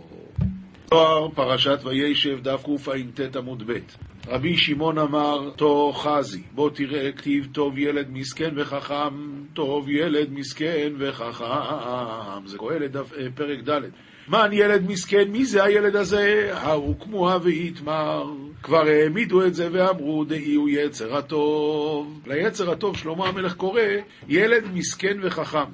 תואר 0.90 1.30
פרשת 1.30 1.80
וישב 1.84 2.40
דף 2.42 2.64
קע"ט 2.66 3.36
עמוד 3.36 3.64
ב' 3.72 3.80
רבי 4.28 4.58
שמעון 4.58 4.98
אמר, 4.98 5.50
תו 5.56 5.92
חזי, 5.94 6.44
בוא 6.52 6.70
תראה, 6.70 7.12
כתיב 7.12 7.48
טוב 7.52 7.78
ילד 7.78 8.08
מסכן 8.12 8.50
וחכם, 8.56 9.44
טוב 9.54 9.90
ילד 9.90 10.32
מסכן 10.32 10.94
וחכם. 10.98 12.46
זה 12.46 12.58
קהלת 12.58 12.96
אה, 12.96 13.02
פרק 13.36 13.60
ד'. 13.70 13.82
מן 14.28 14.50
ילד 14.54 14.90
מסכן, 14.90 15.28
מי 15.32 15.46
זה 15.46 15.64
הילד 15.64 15.96
הזה? 15.96 16.50
הרוקמוה 16.52 17.38
ויתמר. 17.44 18.32
כבר 18.64 18.88
העמידו 18.88 19.46
את 19.46 19.56
זה 19.56 19.70
ואמרו, 19.72 20.26
דאי 20.26 20.54
הוא 20.54 20.70
יצר 20.70 21.18
הטוב. 21.18 22.22
ליצר 22.28 22.72
הטוב 22.72 22.98
שלמה 22.98 23.28
המלך 23.28 23.56
קורא, 23.56 23.82
ילד 24.28 24.64
מסכן 24.74 25.18
וחכם. 25.24 25.66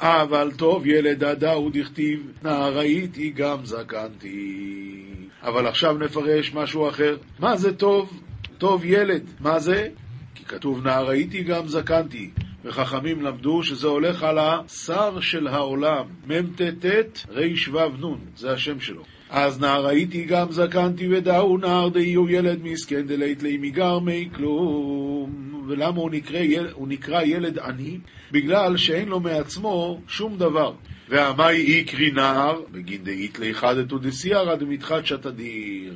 אבל 0.00 0.50
טוב 0.56 0.86
ילד 0.86 1.24
הדאו 1.24 1.70
דכתיב, 1.70 2.32
נער 2.42 2.78
הייתי 2.78 3.30
גם 3.30 3.64
זקנתי. 3.64 5.04
אבל 5.42 5.66
עכשיו 5.66 5.98
נפרש 5.98 6.54
משהו 6.54 6.88
אחר. 6.88 7.16
מה 7.38 7.56
זה 7.56 7.76
טוב? 7.76 8.20
טוב 8.58 8.84
ילד. 8.84 9.22
מה 9.40 9.58
זה? 9.58 9.88
כי 10.34 10.44
כתוב 10.44 10.84
נער 10.84 11.10
הייתי 11.10 11.42
גם 11.42 11.68
זקנתי. 11.68 12.30
וחכמים 12.64 13.22
למדו 13.22 13.62
שזה 13.62 13.86
הולך 13.86 14.22
על 14.22 14.38
השר 14.38 15.20
של 15.20 15.46
העולם, 15.46 16.04
מ"ט 16.26 16.86
ר"ו 17.30 17.88
נ', 17.88 18.18
זה 18.36 18.52
השם 18.52 18.80
שלו. 18.80 19.02
אז 19.30 19.60
נער 19.60 19.86
הייתי 19.86 20.24
גם 20.24 20.52
זקנתי 20.52 21.08
ודאו 21.08 21.58
נער 21.58 21.88
דהיו 21.88 22.28
ילד 22.28 22.58
מסכן 22.62 23.06
דלית 23.06 23.42
לי 23.42 23.56
מגרמי 23.56 24.28
כלום. 24.36 25.62
ולמה 25.68 26.00
הוא 26.00 26.10
נקרא, 26.10 26.38
הוא 26.72 26.88
נקרא 26.88 27.22
ילד 27.22 27.58
עני? 27.58 27.98
בגלל 28.32 28.76
שאין 28.76 29.08
לו 29.08 29.20
מעצמו 29.20 30.00
שום 30.08 30.38
דבר. 30.38 30.72
והמאי 31.08 31.56
איקרי 31.56 32.10
נער, 32.10 32.60
בגין 32.70 33.04
דאית 33.04 33.38
ליחדתו 33.38 33.98
דסיירא 33.98 34.54
דמתחדשת 34.54 35.26
אדיר. 35.26 35.94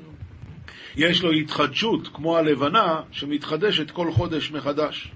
יש 0.96 1.22
לו 1.22 1.31
התחדשות, 1.33 2.09
כמו 2.12 2.37
הלבנה, 2.37 3.00
שמתחדשת 3.11 3.90
כל 3.90 4.12
חודש 4.12 4.50
מחדש. 4.50 5.12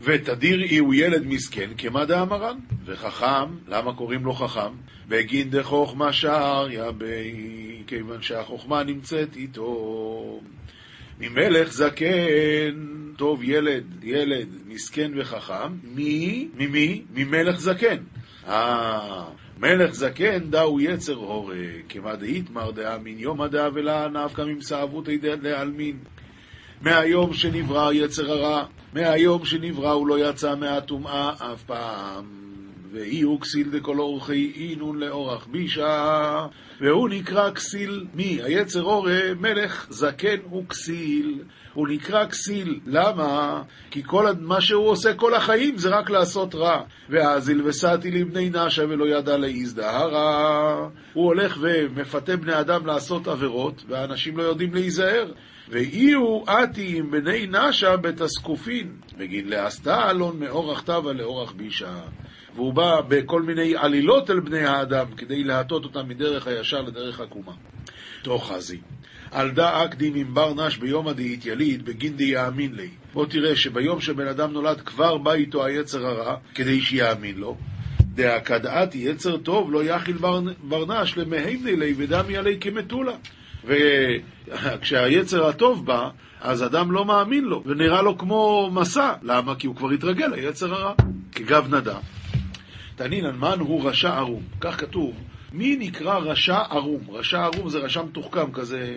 ותדיר 0.00 0.62
אי 0.62 0.78
הוא 0.78 0.94
ילד 0.94 1.26
מסכן, 1.26 1.70
כמה 1.78 2.04
דאמרן? 2.04 2.58
וחכם, 2.84 3.56
למה 3.68 3.94
קוראים 3.94 4.24
לו 4.24 4.34
חכם? 4.34 4.72
בגין 5.08 5.50
דחוכמה 5.50 6.12
שעריה 6.12 6.92
בי, 6.92 7.82
כיוון 7.86 8.22
שהחוכמה 8.22 8.82
נמצאת 8.82 9.36
איתו. 9.36 10.40
ממלך 11.20 11.72
זקן, 11.72 12.74
טוב 13.16 13.42
ילד, 13.44 13.84
ילד, 14.04 14.48
מסכן 14.66 15.12
וחכם, 15.16 15.72
מי? 15.82 16.48
ממי? 16.58 17.02
ממלך 17.14 17.60
זקן. 17.60 17.96
אה, 18.48 19.24
מלך 19.58 19.94
זקן 19.94 20.50
דאו 20.50 20.80
יצר 20.80 21.14
הורה, 21.14 21.56
כמה 21.88 22.16
דאיתמר 22.16 22.70
דאמין 22.70 23.18
יומא 23.18 23.46
דאה 23.46 23.68
ולה 23.74 24.08
נפקא 24.08 24.42
ממסעבותא 24.42 25.12
דעלמין. 25.42 25.96
מהיום 26.80 27.34
שנברא 27.34 27.92
יצר 27.92 28.32
הרע, 28.32 28.64
מהיום 28.92 29.44
שנברא 29.44 29.92
הוא 29.92 30.06
לא 30.06 30.28
יצא 30.28 30.54
מהטומאה 30.54 31.30
אף 31.30 31.62
פעם. 31.62 32.46
ואי 32.92 33.20
הוא 33.20 33.40
כסיל 33.40 33.70
דכל 33.70 33.98
אורחי 33.98 34.52
אינון 34.56 34.98
לאורח 34.98 35.46
בישה, 35.46 36.46
והוא 36.80 37.08
נקרא 37.08 37.50
כסיל 37.50 38.04
מי? 38.14 38.38
היצר 38.42 38.82
אורה 38.82 39.20
מלך 39.40 39.86
זקן 39.90 40.36
הוא 40.50 40.68
כסיל. 40.68 41.38
הוא 41.74 41.88
נקרא 41.88 42.26
כסיל. 42.26 42.80
למה? 42.86 43.62
כי 43.90 44.02
כל 44.06 44.26
מה 44.40 44.60
שהוא 44.60 44.88
עושה 44.88 45.14
כל 45.14 45.34
החיים 45.34 45.78
זה 45.78 45.88
רק 45.88 46.10
לעשות 46.10 46.54
רע. 46.54 46.82
ואז 47.08 47.48
הלבסתי 47.48 48.10
לבני 48.10 48.50
נשה 48.50 48.84
ולא 48.88 49.08
ידע 49.08 49.36
להזדהרה. 49.36 50.88
הוא 51.12 51.24
הולך 51.24 51.58
ומפתה 51.60 52.36
בני 52.36 52.60
אדם 52.60 52.86
לעשות 52.86 53.28
עבירות, 53.28 53.82
והאנשים 53.88 54.36
לא 54.36 54.42
יודעים 54.42 54.74
להיזהר. 54.74 55.32
ואי 55.68 56.12
הוא 56.12 56.44
עתי 56.46 56.98
עם 56.98 57.10
בני 57.10 57.46
נשה 57.50 57.96
בתסקופין, 57.96 58.92
בגין 59.18 59.48
לאסתה 59.48 60.10
אלון 60.10 60.40
מאורח 60.40 60.80
טבע 60.80 61.12
לאורח 61.12 61.52
בישה. 61.52 62.00
והוא 62.54 62.72
בא 62.72 63.00
בכל 63.08 63.42
מיני 63.42 63.76
עלילות 63.76 64.30
אל 64.30 64.40
בני 64.40 64.64
האדם 64.64 65.06
כדי 65.16 65.44
להטות 65.44 65.84
אותם 65.84 66.08
מדרך 66.08 66.46
הישר 66.46 66.82
לדרך 66.82 67.20
עקומה. 67.20 67.52
תוך 68.22 68.52
חזי. 68.52 68.80
על 69.30 69.50
דא 69.50 69.84
אקדים 69.84 70.14
עם 70.14 70.34
בר 70.34 70.54
נש 70.54 70.76
ביום 70.76 71.08
הדאית 71.08 71.46
יליד, 71.46 71.84
בגין 71.84 72.16
דיאמין 72.16 72.74
לי. 72.74 72.88
בוא 73.12 73.26
תראה 73.26 73.56
שביום 73.56 74.00
שבן 74.00 74.26
אדם 74.26 74.52
נולד 74.52 74.80
כבר 74.80 75.18
בא 75.18 75.32
איתו 75.32 75.64
היצר 75.64 76.06
הרע, 76.06 76.36
כדי 76.54 76.80
שיאמין 76.80 77.36
לו. 77.36 77.56
דאקדעתי 78.00 78.98
יצר 78.98 79.36
טוב 79.36 79.72
לא 79.72 79.84
יכיל 79.84 80.18
ברנש 80.62 81.16
למהימני 81.16 81.76
לי 81.76 81.94
ודמי 81.96 82.36
עלי 82.36 82.56
כמטולה. 82.60 83.16
וכשהיצר 83.64 85.46
הטוב 85.48 85.86
בא, 85.86 86.08
אז 86.40 86.64
אדם 86.64 86.92
לא 86.92 87.04
מאמין 87.04 87.44
לו, 87.44 87.62
ונראה 87.66 88.02
לו 88.02 88.18
כמו 88.18 88.70
מסע. 88.72 89.12
למה? 89.22 89.54
כי 89.54 89.66
הוא 89.66 89.76
כבר 89.76 89.90
התרגל 89.90 90.26
ליצר 90.26 90.74
הרע, 90.74 90.94
כגב 91.32 91.74
נדע. 91.74 91.98
תנינן 92.96 93.36
מן 93.36 93.58
הוא 93.60 93.88
רשע 93.88 94.16
ערום, 94.16 94.42
כך 94.60 94.80
כתוב. 94.80 95.14
מי 95.52 95.76
נקרא 95.76 96.18
רשע 96.18 96.58
ערום? 96.70 97.00
רשע 97.12 97.44
ערום 97.44 97.68
זה 97.68 97.78
רשע 97.78 98.02
מתוחכם 98.02 98.52
כזה. 98.52 98.96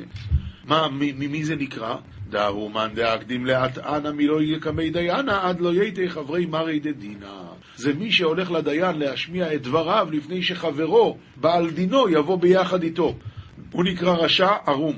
מה, 0.65 0.88
ממי 0.91 1.43
זה 1.43 1.56
נקרא? 1.56 1.95
דארומן 2.30 2.89
דאקדים 2.93 3.45
לאט 3.45 3.78
אנא 3.78 4.12
מלא 4.12 4.41
יקמי 4.41 4.89
דיינה 4.89 5.39
עד 5.41 5.60
לא 5.60 5.74
ייתי 5.74 6.10
חברי 6.10 6.45
מרי 6.45 6.80
דדינה. 6.80 7.43
זה 7.76 7.93
מי 7.93 8.12
שהולך 8.12 8.52
לדיין 8.52 9.00
להשמיע 9.00 9.54
את 9.54 9.62
דבריו 9.62 10.08
לפני 10.12 10.43
שחברו, 10.43 11.17
בעל 11.36 11.69
דינו, 11.69 12.10
יבוא 12.10 12.38
ביחד 12.38 12.84
איתו. 12.84 13.15
הוא 13.71 13.84
נקרא 13.84 14.13
רשע 14.13 14.51
ערום. 14.65 14.95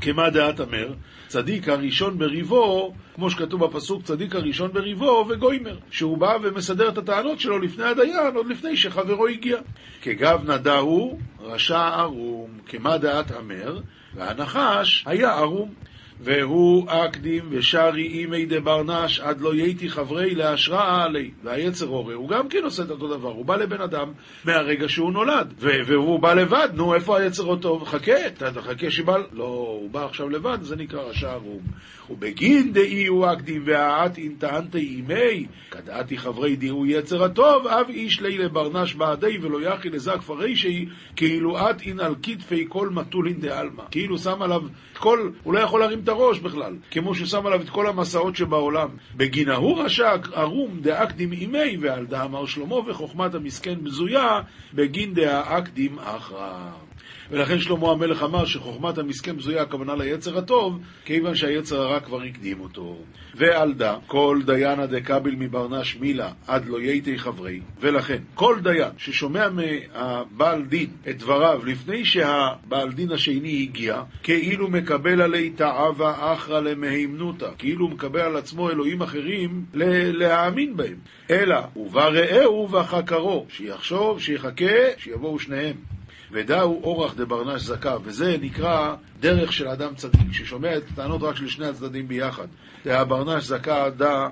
כמה 0.00 0.30
דעת 0.30 0.60
אמר? 0.60 0.88
צדיק 1.28 1.68
הראשון 1.68 2.18
בריבו, 2.18 2.94
כמו 3.14 3.30
שכתוב 3.30 3.64
בפסוק, 3.64 4.02
צדיק 4.02 4.34
הראשון 4.34 4.72
בריבו 4.72 5.26
וגוימר, 5.28 5.78
שהוא 5.90 6.18
בא 6.18 6.36
ומסדר 6.42 6.88
את 6.88 6.98
הטענות 6.98 7.40
שלו 7.40 7.58
לפני 7.58 7.84
הדיין, 7.84 8.36
עוד 8.36 8.46
לפני 8.46 8.76
שחברו 8.76 9.26
הגיע. 9.26 9.56
כגב 10.02 10.50
נדע 10.50 10.76
הוא, 10.76 11.20
רשע 11.40 11.88
ערום, 11.88 12.50
כמה 12.66 12.98
דעת 12.98 13.32
אמר, 13.32 13.80
והנחש 14.14 15.04
היה 15.06 15.30
ערום. 15.32 15.74
והוא 16.20 16.86
אקדים 16.88 17.44
ושרי 17.50 18.06
אימי 18.06 18.46
דברנש 18.46 19.20
עד 19.20 19.40
לא 19.40 19.54
יהייתי 19.54 19.88
חברי 19.88 20.34
להשראה 20.34 21.04
עלי. 21.04 21.30
והיצר 21.44 21.86
הורה, 21.86 22.14
הוא 22.14 22.28
גם 22.28 22.48
כן 22.48 22.64
עושה 22.64 22.82
את 22.82 22.90
אותו 22.90 23.08
דבר, 23.08 23.28
הוא 23.28 23.44
בא 23.44 23.56
לבן 23.56 23.80
אדם 23.80 24.12
מהרגע 24.44 24.88
שהוא 24.88 25.12
נולד, 25.12 25.54
והוא 25.58 26.20
בא 26.20 26.34
לבד, 26.34 26.68
נו, 26.74 26.94
איפה 26.94 27.18
היצר 27.18 27.44
אותו? 27.44 27.80
חכה, 27.84 28.30
תחכה 28.54 28.90
שבא... 28.90 29.16
לא, 29.32 29.44
הוא 29.80 29.90
בא 29.90 30.04
עכשיו 30.04 30.30
לבד, 30.30 30.58
זה 30.62 30.76
נקרא 30.76 31.02
רשע 31.02 31.32
ערום. 31.32 31.62
ובגין 32.10 32.72
דאי 32.72 33.06
הוא 33.06 33.32
אקדים 33.32 33.62
והאט 33.66 34.18
אין 34.18 34.34
טענתי 34.38 34.78
אימי, 34.78 35.46
כדעתי 35.70 36.18
חברי 36.18 36.56
הוא 36.68 36.86
יצר 36.86 37.24
הטוב, 37.24 37.66
אב 37.66 37.88
איש 37.88 38.20
לי 38.20 38.38
לברנש 38.38 38.94
בעדי 38.94 39.38
ולא 39.42 39.62
יחי 39.62 39.90
לזק 39.90 40.20
פרישי, 40.20 40.86
כאילו 41.16 41.70
את 41.70 41.80
אין 41.80 42.00
על 42.00 42.14
כתפי 42.22 42.66
כל 42.68 42.88
מטולין 42.88 43.40
דעלמא. 43.40 43.82
כאילו 43.90 44.18
שם 44.18 44.42
עליו 44.42 44.62
כל, 44.98 45.30
הוא 45.42 45.54
לא 45.54 45.58
יכול 45.58 45.80
להרים 45.80 46.03
את 46.04 46.08
הראש 46.08 46.38
בכלל, 46.38 46.76
כמו 46.90 47.14
ששם 47.14 47.46
עליו 47.46 47.60
את 47.60 47.70
כל 47.70 47.86
המסעות 47.86 48.36
שבעולם. 48.36 48.88
בגין 49.16 49.48
ההוא 49.48 49.82
רשע 49.82 50.16
ערום 50.32 50.80
דאקדים 50.80 51.32
אימי, 51.32 51.76
ועל 51.80 52.06
דא 52.06 52.24
אמר 52.24 52.46
שלמה 52.46 52.76
וחוכמת 52.76 53.34
המסכן 53.34 53.84
בזויה, 53.84 54.40
בגין 54.74 55.14
דאקדים 55.14 55.98
אחרא. 55.98 56.83
ולכן 57.30 57.58
שלמה 57.58 57.90
המלך 57.90 58.22
אמר 58.22 58.44
שחוכמת 58.44 58.98
המסכן 58.98 59.36
בזויה 59.36 59.62
הכוונה 59.62 59.94
ליצר 59.94 60.38
הטוב, 60.38 60.78
כיוון 61.04 61.34
שהיצר 61.34 61.80
הרע 61.80 62.00
כבר 62.00 62.22
הקדים 62.22 62.60
אותו. 62.60 62.96
ועל 63.34 63.72
דא, 63.72 63.96
כל 64.06 64.40
דיינה 64.46 64.86
דקביל 64.86 65.34
מברנש 65.38 65.96
מילה 65.96 66.32
עד 66.46 66.66
לא 66.66 66.80
ייתי 66.80 67.18
חברי, 67.18 67.60
ולכן 67.80 68.18
כל 68.34 68.56
דיין 68.62 68.90
ששומע 68.98 69.48
מהבעל 69.48 70.62
דין 70.64 70.90
את 71.08 71.18
דבריו 71.18 71.64
לפני 71.64 72.04
שהבעל 72.04 72.92
דין 72.92 73.12
השני 73.12 73.62
הגיע, 73.62 74.02
כאילו 74.22 74.68
מקבל 74.68 75.20
עלי 75.20 75.50
תאווה 75.50 76.32
אחרא 76.32 76.60
למהימנותא, 76.60 77.48
כאילו 77.58 77.88
מקבל 77.88 78.20
על 78.20 78.36
עצמו 78.36 78.70
אלוהים 78.70 79.02
אחרים 79.02 79.64
להאמין 79.74 80.76
בהם. 80.76 80.96
אלא, 81.30 81.56
ובא 81.76 82.08
רעהו 82.08 82.70
וחקרו, 82.70 83.46
שיחשוב, 83.48 84.20
שיחכה, 84.20 84.74
שיבואו 84.98 85.38
שניהם. 85.38 85.93
ודאו 86.32 86.80
אורח 86.82 87.14
דברנש 87.14 87.62
זכה, 87.62 87.96
וזה 88.04 88.36
נקרא 88.40 88.94
דרך 89.20 89.52
של 89.52 89.68
אדם 89.68 89.94
צדיק, 89.94 90.32
ששומע 90.32 90.76
את 90.76 90.82
הטענות 90.92 91.22
רק 91.22 91.36
של 91.36 91.48
שני 91.48 91.66
הצדדים 91.66 92.08
ביחד. 92.08 92.46
דהברנש 92.84 93.44
זכה 93.44 93.90
דא 93.90 94.28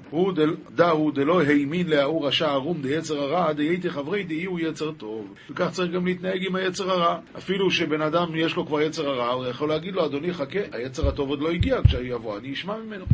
הוא 0.90 1.12
דלא 1.12 1.42
האמין 1.42 1.88
להוא 1.88 2.26
רשע 2.26 2.50
ערום 2.50 2.82
דיצר 2.82 3.18
הרע, 3.22 3.52
דייתי 3.52 3.90
חברי 3.90 4.24
דהי 4.24 4.44
הוא 4.44 4.60
יצר 4.60 4.92
טוב. 4.92 5.34
וכך 5.50 5.68
צריך 5.70 5.92
גם 5.92 6.06
להתנהג 6.06 6.46
עם 6.46 6.56
היצר 6.56 6.90
הרע. 6.90 7.18
אפילו 7.38 7.70
שבן 7.70 8.00
אדם 8.00 8.28
יש 8.36 8.56
לו 8.56 8.66
כבר 8.66 8.80
יצר 8.80 9.08
הרע, 9.08 9.28
הוא 9.28 9.46
יכול 9.46 9.68
להגיד 9.68 9.94
לו, 9.94 10.06
אדוני 10.06 10.34
חכה, 10.34 10.60
היצר 10.72 11.08
הטוב 11.08 11.28
עוד 11.28 11.40
לא 11.40 11.50
הגיע, 11.50 11.80
כשיבוא 11.84 12.38
אני 12.38 12.52
אשמע 12.52 12.76
ממנו. 12.86 13.04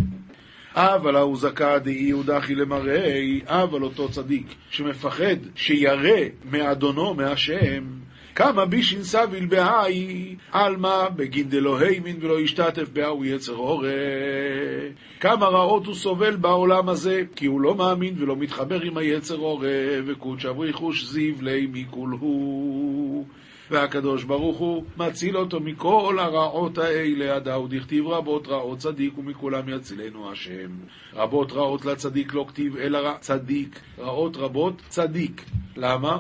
אבל 0.75 1.17
ההוא 1.17 1.37
זכה 1.37 1.79
דאי 1.79 2.11
הוא 2.11 2.25
דחי 2.25 2.55
למראי, 2.55 3.41
אבל 3.47 3.83
אותו 3.83 4.09
צדיק 4.09 4.55
שמפחד 4.71 5.37
שירא 5.55 6.19
מאדונו, 6.51 7.15
מהשם, 7.15 7.85
כמה 8.39 8.67
בישין 8.67 9.03
סביל 9.03 9.47
בהאי, 9.47 10.37
עלמא 10.53 11.09
בגין 11.17 11.49
דלא 11.49 11.79
הימין 11.79 12.17
ולא 12.21 12.41
השתתף 12.41 12.89
בהאו 12.93 13.25
יצר 13.25 13.53
הורה. 13.55 13.91
כמה 15.21 15.47
רעות 15.47 15.87
הוא 15.87 15.95
סובל 15.95 16.37
בעולם 16.37 16.89
הזה, 16.89 17.23
כי 17.37 17.47
הוא 17.47 17.61
לא 17.61 17.75
מאמין 17.75 18.15
ולא 18.19 18.37
מתחבר 18.37 18.81
עם 18.81 18.97
היצר 18.97 19.37
הורה, 19.37 19.69
וקודש 20.07 20.47
אבריחוש 20.47 21.05
זיו 21.05 21.35
לי 21.43 21.69
מכול 21.73 22.17
הוא. 22.21 23.27
והקדוש 23.71 24.25
ברוך 24.25 24.59
הוא 24.59 24.85
מציל 24.97 25.37
אותו 25.37 25.61
מכל 25.61 26.17
הרעות 26.21 26.79
האלה, 26.79 27.37
הדאו 27.37 27.67
דכתיב 27.69 28.07
רבות 28.07 28.49
רעות 28.49 28.79
צדיק 28.79 29.19
ומכולם 29.19 29.69
יצילנו 29.69 30.33
השם. 30.33 30.71
רבות 31.15 31.53
רעות 31.53 31.85
לצדיק 31.85 32.35
לא 32.35 32.45
כתיב 32.49 32.77
אלא 32.77 33.19
צדיק, 33.21 33.81
רעות 33.99 34.37
רבות 34.37 34.83
צדיק. 34.89 35.45
למה? 35.77 36.19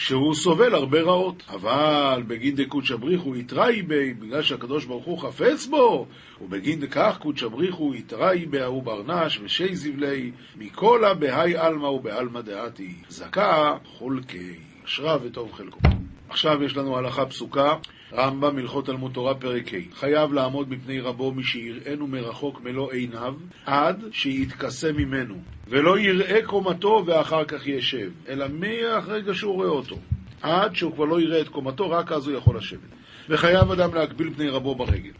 שהוא 0.00 0.34
סובל 0.34 0.74
הרבה 0.74 1.02
רעות. 1.02 1.42
אבל 1.48 2.22
בגין 2.26 2.54
דקודשא 2.54 2.96
בריחו 2.96 3.36
יתראי 3.36 3.82
בי, 3.82 4.14
בגלל 4.14 4.42
שהקדוש 4.42 4.84
ברוך 4.84 5.04
הוא 5.04 5.18
חפץ 5.18 5.66
בו, 5.66 6.06
ובגין 6.40 6.80
דכך 6.80 7.16
קודשא 7.20 7.48
בריחו 7.48 7.94
יתראי 7.94 8.46
בהוא 8.46 8.82
ברנש 8.82 9.40
ושי 9.42 9.76
זבלי, 9.76 10.30
מכל 10.56 11.02
בהאי 11.18 11.56
עלמא 11.56 11.86
ובעלמא 11.86 12.40
דעתי. 12.40 12.94
זכה 13.08 13.76
חולקי, 13.84 14.52
אשרה 14.84 15.16
וטוב 15.22 15.52
חלקו. 15.52 15.99
עכשיו 16.30 16.62
יש 16.62 16.76
לנו 16.76 16.96
הלכה 16.96 17.26
פסוקה, 17.26 17.76
רמב"ם, 18.12 18.58
הלכות 18.58 18.86
תלמוד 18.86 19.12
תורה, 19.12 19.34
פרק 19.34 19.74
ה' 19.74 19.94
חייב 19.94 20.32
לעמוד 20.32 20.70
מפני 20.70 21.00
רבו 21.00 21.32
מי 21.32 21.44
שיראנו 21.44 22.06
מרחוק 22.06 22.60
מלוא 22.60 22.92
עיניו, 22.92 23.34
עד 23.66 24.04
שיתכסה 24.12 24.92
ממנו, 24.92 25.34
ולא 25.68 25.98
יראה 25.98 26.46
קומתו 26.46 27.02
ואחר 27.06 27.44
כך 27.44 27.66
ישב, 27.66 28.10
אלא 28.28 28.46
מהרגע 28.48 29.34
שהוא 29.34 29.54
רואה 29.54 29.68
אותו, 29.68 29.96
עד 30.42 30.76
שהוא 30.76 30.92
כבר 30.92 31.04
לא 31.04 31.20
יראה 31.20 31.40
את 31.40 31.48
קומתו, 31.48 31.90
רק 31.90 32.12
אז 32.12 32.26
הוא 32.26 32.36
יכול 32.36 32.56
לשבת. 32.56 32.80
וחייב 33.28 33.70
אדם 33.70 33.94
להגביל 33.94 34.34
פני 34.34 34.48
רבו 34.48 34.74
ברגל. 34.74 35.12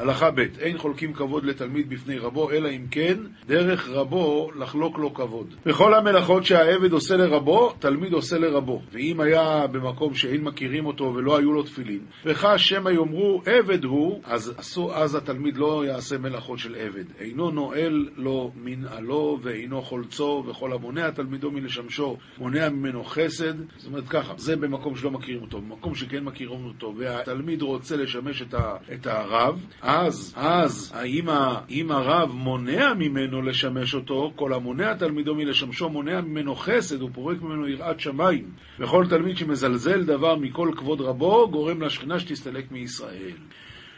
הלכה 0.00 0.30
ב' 0.30 0.38
אין 0.60 0.78
חולקים 0.78 1.12
כבוד 1.12 1.44
לתלמיד 1.44 1.90
בפני 1.90 2.18
רבו, 2.18 2.50
אלא 2.50 2.68
אם 2.68 2.86
כן 2.90 3.18
דרך 3.46 3.88
רבו 3.88 4.50
לחלוק 4.56 4.98
לו 4.98 5.14
כבוד. 5.14 5.54
בכל 5.66 5.94
המלאכות 5.94 6.44
שהעבד 6.44 6.92
עושה 6.92 7.16
לרבו, 7.16 7.72
תלמיד 7.78 8.12
עושה 8.12 8.38
לרבו. 8.38 8.82
ואם 8.92 9.20
היה 9.20 9.66
במקום 9.66 10.14
שאין 10.14 10.44
מכירים 10.44 10.86
אותו 10.86 11.04
ולא 11.04 11.38
היו 11.38 11.52
לו 11.52 11.62
תפילין, 11.62 12.00
וחש 12.24 12.68
שמא 12.68 12.90
יאמרו 12.90 13.42
עבד 13.46 13.84
הוא, 13.84 14.20
אז, 14.24 14.54
עשו, 14.56 14.94
אז 14.94 15.14
התלמיד 15.14 15.56
לא 15.56 15.84
יעשה 15.86 16.18
מלאכות 16.18 16.58
של 16.58 16.74
עבד. 16.74 17.04
אינו 17.18 17.50
נועל 17.50 18.08
לו 18.16 18.52
מנעלו 18.56 19.38
ואינו 19.42 19.82
חולצו, 19.82 20.44
וכל 20.46 20.72
המונע 20.72 21.10
תלמידו 21.10 21.50
מלשמשו, 21.50 22.16
מונע 22.38 22.68
ממנו 22.68 23.04
חסד. 23.04 23.54
זאת 23.76 23.86
אומרת 23.86 24.08
ככה, 24.08 24.34
זה 24.36 24.56
במקום 24.56 24.96
שלא 24.96 25.10
מכירים 25.10 25.42
אותו. 25.42 25.60
במקום 25.60 25.94
שכן 25.94 26.24
מכירים 26.24 26.64
אותו, 26.64 26.94
והתלמיד 26.96 27.62
רוצה 27.62 27.96
לשמש 27.96 28.42
את, 28.42 28.54
ה, 28.54 28.76
את 28.92 29.06
הרב, 29.06 29.64
אז, 29.92 30.34
אז, 30.36 30.92
האם, 30.94 31.28
האם 31.28 31.90
הרב 31.90 32.30
מונע 32.34 32.94
ממנו 32.94 33.42
לשמש 33.42 33.94
אותו, 33.94 34.32
כל 34.36 34.52
המונע 34.52 34.94
תלמידו 34.94 35.34
מלשמשו 35.34 35.88
מונע 35.88 36.20
ממנו 36.20 36.54
חסד, 36.54 37.00
הוא 37.00 37.10
פורק 37.12 37.42
ממנו 37.42 37.68
יראת 37.68 38.00
שמיים. 38.00 38.44
וכל 38.78 39.06
תלמיד 39.08 39.36
שמזלזל 39.36 40.04
דבר 40.04 40.36
מכל 40.36 40.70
כבוד 40.76 41.00
רבו, 41.00 41.48
גורם 41.50 41.82
לשכינה 41.82 42.20
שתסתלק 42.20 42.72
מישראל. 42.72 43.36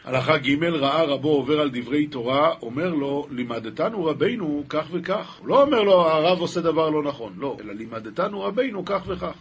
הלכה 0.03 0.37
ג' 0.37 0.63
ראה 0.63 1.03
רבו 1.03 1.29
עובר 1.29 1.59
על 1.61 1.69
דברי 1.73 2.07
תורה, 2.07 2.53
אומר 2.61 2.89
לו, 2.93 3.27
לימדתנו 3.31 4.05
רבינו 4.05 4.63
כך 4.69 4.87
וכך. 4.91 5.37
הוא 5.39 5.47
לא 5.47 5.61
אומר 5.61 5.81
לו, 5.81 6.01
הרב 6.01 6.39
עושה 6.39 6.61
דבר 6.61 6.89
לא 6.89 7.03
נכון, 7.03 7.33
לא, 7.37 7.57
אלא 7.63 7.73
לימדתנו 7.73 8.41
רבינו 8.41 8.85
כך 8.85 9.03
וכך. 9.07 9.35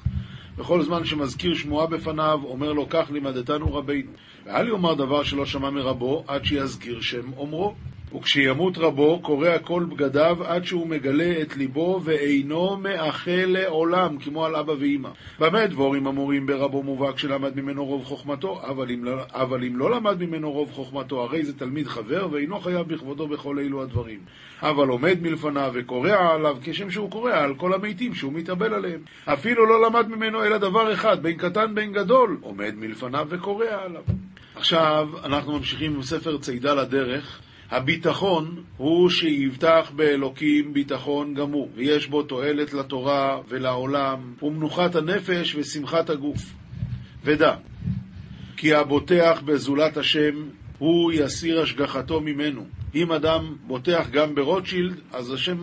בכל 0.59 0.83
זמן 0.83 1.05
שמזכיר 1.05 1.55
שמועה 1.55 1.87
בפניו, 1.87 2.41
אומר 2.45 2.73
לו, 2.73 2.89
כך 2.89 3.11
לימדתנו 3.11 3.75
רבינו. 3.75 4.11
ואל 4.45 4.69
יאמר 4.69 4.95
דבר 4.95 5.23
שלא 5.23 5.47
שמע 5.47 5.71
מרבו, 5.71 6.25
עד 6.29 6.45
שיזכיר 6.45 7.01
שם 7.01 7.33
אומרו. 7.37 7.75
וכשימות 8.17 8.79
רבו, 8.79 9.21
קורע 9.23 9.59
כל 9.59 9.85
בגדיו 9.89 10.37
עד 10.45 10.65
שהוא 10.65 10.87
מגלה 10.87 11.35
את 11.43 11.57
ליבו 11.57 12.01
ואינו 12.05 12.77
מאחל 12.77 13.45
לעולם, 13.47 14.19
כמו 14.19 14.45
על 14.45 14.57
אבא 14.57 14.73
ואמא. 14.79 15.09
במה 15.41 15.67
דבורים 15.67 16.07
אמורים 16.07 16.47
ברבו 16.47 16.83
מובהק 16.83 17.19
שלמד 17.19 17.61
ממנו 17.61 17.85
רוב 17.85 18.05
חוכמתו, 18.05 18.61
אבל 18.63 18.91
אם, 18.91 19.05
לא, 19.05 19.23
אבל 19.31 19.65
אם 19.65 19.77
לא 19.77 19.91
למד 19.91 20.23
ממנו 20.23 20.53
רוב 20.53 20.71
חוכמתו, 20.73 21.23
הרי 21.23 21.45
זה 21.45 21.59
תלמיד 21.59 21.87
חבר 21.87 22.29
ואינו 22.33 22.61
חייב 22.61 22.89
בכבודו 22.89 23.29
בכל 23.29 23.59
אלו 23.59 23.83
הדברים. 23.83 24.19
אבל 24.63 24.89
עומד 24.89 25.19
מלפניו 25.23 25.71
וקורע 25.75 26.35
עליו, 26.35 26.57
כשם 26.63 26.91
שהוא 26.91 27.11
קורע 27.11 27.39
על 27.39 27.55
כל 27.55 27.75
המתים 27.75 28.15
שהוא 28.15 28.33
מתאבל 28.33 28.75
עליהם. 28.75 29.01
אפילו 29.25 29.67
לא 29.67 29.87
למד 29.87 30.09
ממנו 30.09 30.45
אלא 30.45 30.59
דבר 30.59 30.93
אחד, 30.93 31.23
בין 31.23 31.37
קטן 31.37 31.75
בין 31.75 31.93
גדול, 31.93 32.39
עומד 32.41 32.75
מלפניו 32.75 33.27
וקורע 33.31 33.83
עליו. 33.85 34.03
עכשיו, 34.63 35.09
אנחנו 35.25 35.53
ממשיכים 35.53 35.95
עם 35.95 36.03
ספר 36.03 36.39
צידה 36.39 36.75
לדרך. 36.75 37.41
הביטחון 37.71 38.63
הוא 38.77 39.11
שיבטח 39.11 39.93
באלוקים 39.97 40.73
ביטחון 40.73 41.35
גמור, 41.35 41.71
ויש 41.75 42.07
בו 42.07 42.23
תועלת 42.23 42.73
לתורה 42.73 43.41
ולעולם, 43.49 44.35
ומנוחת 44.43 44.95
הנפש 44.95 45.55
ושמחת 45.55 46.11
הגוף. 46.11 46.55
ודע, 47.25 47.55
כי 48.57 48.75
הבוטח 48.75 49.43
בזולת 49.45 49.97
השם, 49.97 50.49
הוא 50.79 51.13
יסיר 51.13 51.61
השגחתו 51.61 52.21
ממנו. 52.21 52.65
אם 52.95 53.13
אדם 53.13 53.57
בוטח 53.67 54.07
גם 54.13 54.35
ברוטשילד, 54.35 55.01
אז 55.13 55.33
השם 55.33 55.59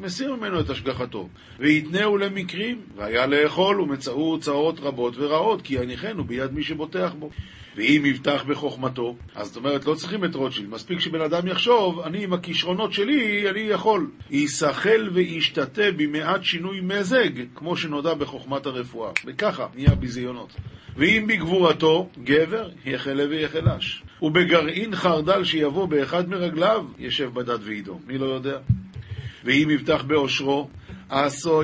מסיר 0.00 0.36
ממנו 0.36 0.60
את 0.60 0.70
השגחתו. 0.70 1.28
ויתנהו 1.58 2.16
למקרים, 2.16 2.80
והיה 2.96 3.26
לאכול, 3.26 3.80
ומצאו 3.80 4.38
צרות 4.40 4.80
רבות 4.80 5.14
ורעות, 5.16 5.62
כי 5.62 5.74
יניחנו 5.74 6.24
ביד 6.24 6.52
מי 6.52 6.62
שבוטח 6.62 7.12
בו. 7.18 7.30
ואם 7.76 8.02
יבטח 8.06 8.44
בחוכמתו, 8.48 9.16
אז 9.34 9.46
זאת 9.46 9.56
אומרת, 9.56 9.86
לא 9.86 9.94
צריכים 9.94 10.24
את 10.24 10.34
רוטשילד, 10.34 10.70
מספיק 10.70 11.00
שבן 11.00 11.20
אדם 11.20 11.46
יחשוב, 11.48 12.00
אני 12.00 12.24
עם 12.24 12.32
הכישרונות 12.32 12.92
שלי, 12.92 13.50
אני 13.50 13.60
יכול. 13.60 14.10
ייסחל 14.30 15.08
וישתתה 15.12 15.90
במעט 15.96 16.44
שינוי 16.44 16.80
מזג, 16.80 17.30
כמו 17.54 17.76
שנודע 17.76 18.14
בחוכמת 18.14 18.66
הרפואה. 18.66 19.10
וככה 19.26 19.66
נהיה 19.74 19.94
ביזיונות. 19.94 20.56
ואם 20.96 21.26
בגבורתו, 21.28 22.08
גבר, 22.24 22.68
יחלה 22.84 23.24
ויחלש. 23.30 24.02
ובגרעין 24.22 24.96
חרדל 24.96 25.44
שיבוא 25.44 25.86
באחד 25.86 26.28
מרגליו, 26.28 26.84
ישב 26.98 27.30
בדד 27.34 27.58
ועידו. 27.62 27.98
מי 28.06 28.18
לא 28.18 28.26
יודע? 28.26 28.58
ואם 29.44 29.68
יבטח 29.70 30.02
באושרו, 30.02 30.68
עשו 31.08 31.62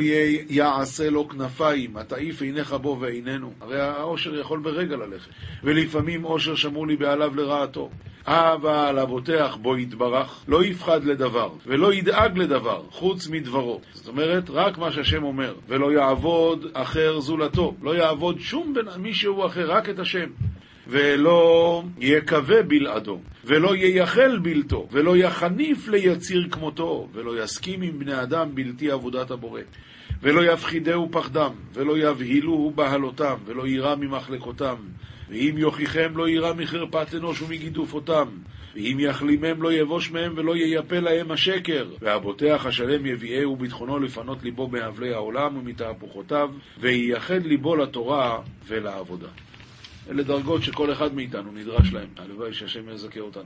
יעשה 0.49 1.11
לו 1.11 1.29
כנפיים, 1.29 1.97
התעיף 1.97 2.43
עיניך 2.43 2.73
בו 2.73 2.99
ועיננו. 3.01 3.53
הרי 3.61 3.81
העושר 3.81 4.41
יכול 4.41 4.61
ברגע 4.61 4.97
ללכת. 4.97 5.31
ולפעמים 5.65 6.23
עושר 6.23 6.55
שמור 6.55 6.87
לי 6.87 6.97
בעליו 6.97 7.37
לרעתו. 7.37 7.91
אבל 8.31 8.99
הבוטח 8.99 9.57
בו 9.63 9.79
יתברך, 9.79 10.45
לא 10.49 10.65
יפחד 10.65 11.05
לדבר, 11.05 11.51
ולא 11.67 11.95
ידאג 11.95 12.39
לדבר, 12.39 12.83
חוץ 12.91 13.29
מדברו. 13.29 13.81
זאת 13.93 14.09
אומרת, 14.09 14.51
רק 14.51 14.79
מה 14.79 14.93
שהשם 14.93 15.23
אומר, 15.23 15.55
ולא 15.69 15.93
יעבוד 15.93 16.67
אחר 16.73 17.21
זולתו. 17.21 17.75
לא 17.83 17.97
יעבוד 17.97 18.41
שום 18.41 18.75
בן 18.75 19.01
מישהו 19.01 19.47
אחר, 19.47 19.71
רק 19.71 19.89
את 19.89 19.99
השם. 19.99 20.29
ולא 20.89 21.83
יקווה 21.99 22.63
בלעדו, 22.63 23.21
ולא 23.45 23.77
ייחל 23.77 24.39
בלתו, 24.39 24.89
ולא 24.93 25.17
יחניף 25.17 25.89
ליציר 25.89 26.49
כמותו, 26.51 27.09
ולא 27.13 27.43
יסכים 27.43 27.83
עם 27.83 27.99
בני 27.99 28.23
אדם 28.23 28.55
בלתי 28.55 28.91
עבודת 28.91 29.31
הבורא. 29.31 29.61
ולא 30.23 30.53
יפחידהו 30.53 31.09
פחדם, 31.13 31.53
ולא 31.75 31.99
יבהילוהו 31.99 32.71
בהלותם, 32.71 33.35
ולא 33.45 33.67
יירא 33.67 33.95
ממחלקותם. 33.95 34.77
ואם 35.31 35.55
יוכיחם 35.59 36.13
לא 36.17 36.29
יירא 36.29 36.53
מחרפת 36.53 37.15
אנוש 37.15 37.43
ומגידופותם. 37.43 38.29
ואם 38.75 38.97
יחלימם 39.01 39.63
לא 39.63 39.73
יבוש 39.73 40.11
מהם 40.11 40.33
ולא 40.37 40.57
ייפה 40.57 40.99
להם 40.99 41.31
השקר. 41.31 41.89
והבוטח 42.01 42.67
השלם 42.67 43.07
יביאהו 43.07 43.57
ביטחונו 43.57 43.99
לפנות 43.99 44.43
ליבו 44.43 44.69
מאבלי 44.69 45.15
העולם 45.15 45.57
ומתהפוכותיו, 45.57 46.51
וייחד 46.81 47.47
ליבו 47.47 47.77
לתורה 47.77 48.39
ולעבודה. 48.67 49.29
אלה 50.09 50.23
דרגות 50.23 50.63
שכל 50.63 50.93
אחד 50.93 51.15
מאיתנו 51.15 51.53
נדרש 51.53 51.93
להם. 51.93 52.09
הלוואי 52.17 52.53
שהשם 52.53 52.89
יזכה 52.89 53.21
אותנו. 53.21 53.45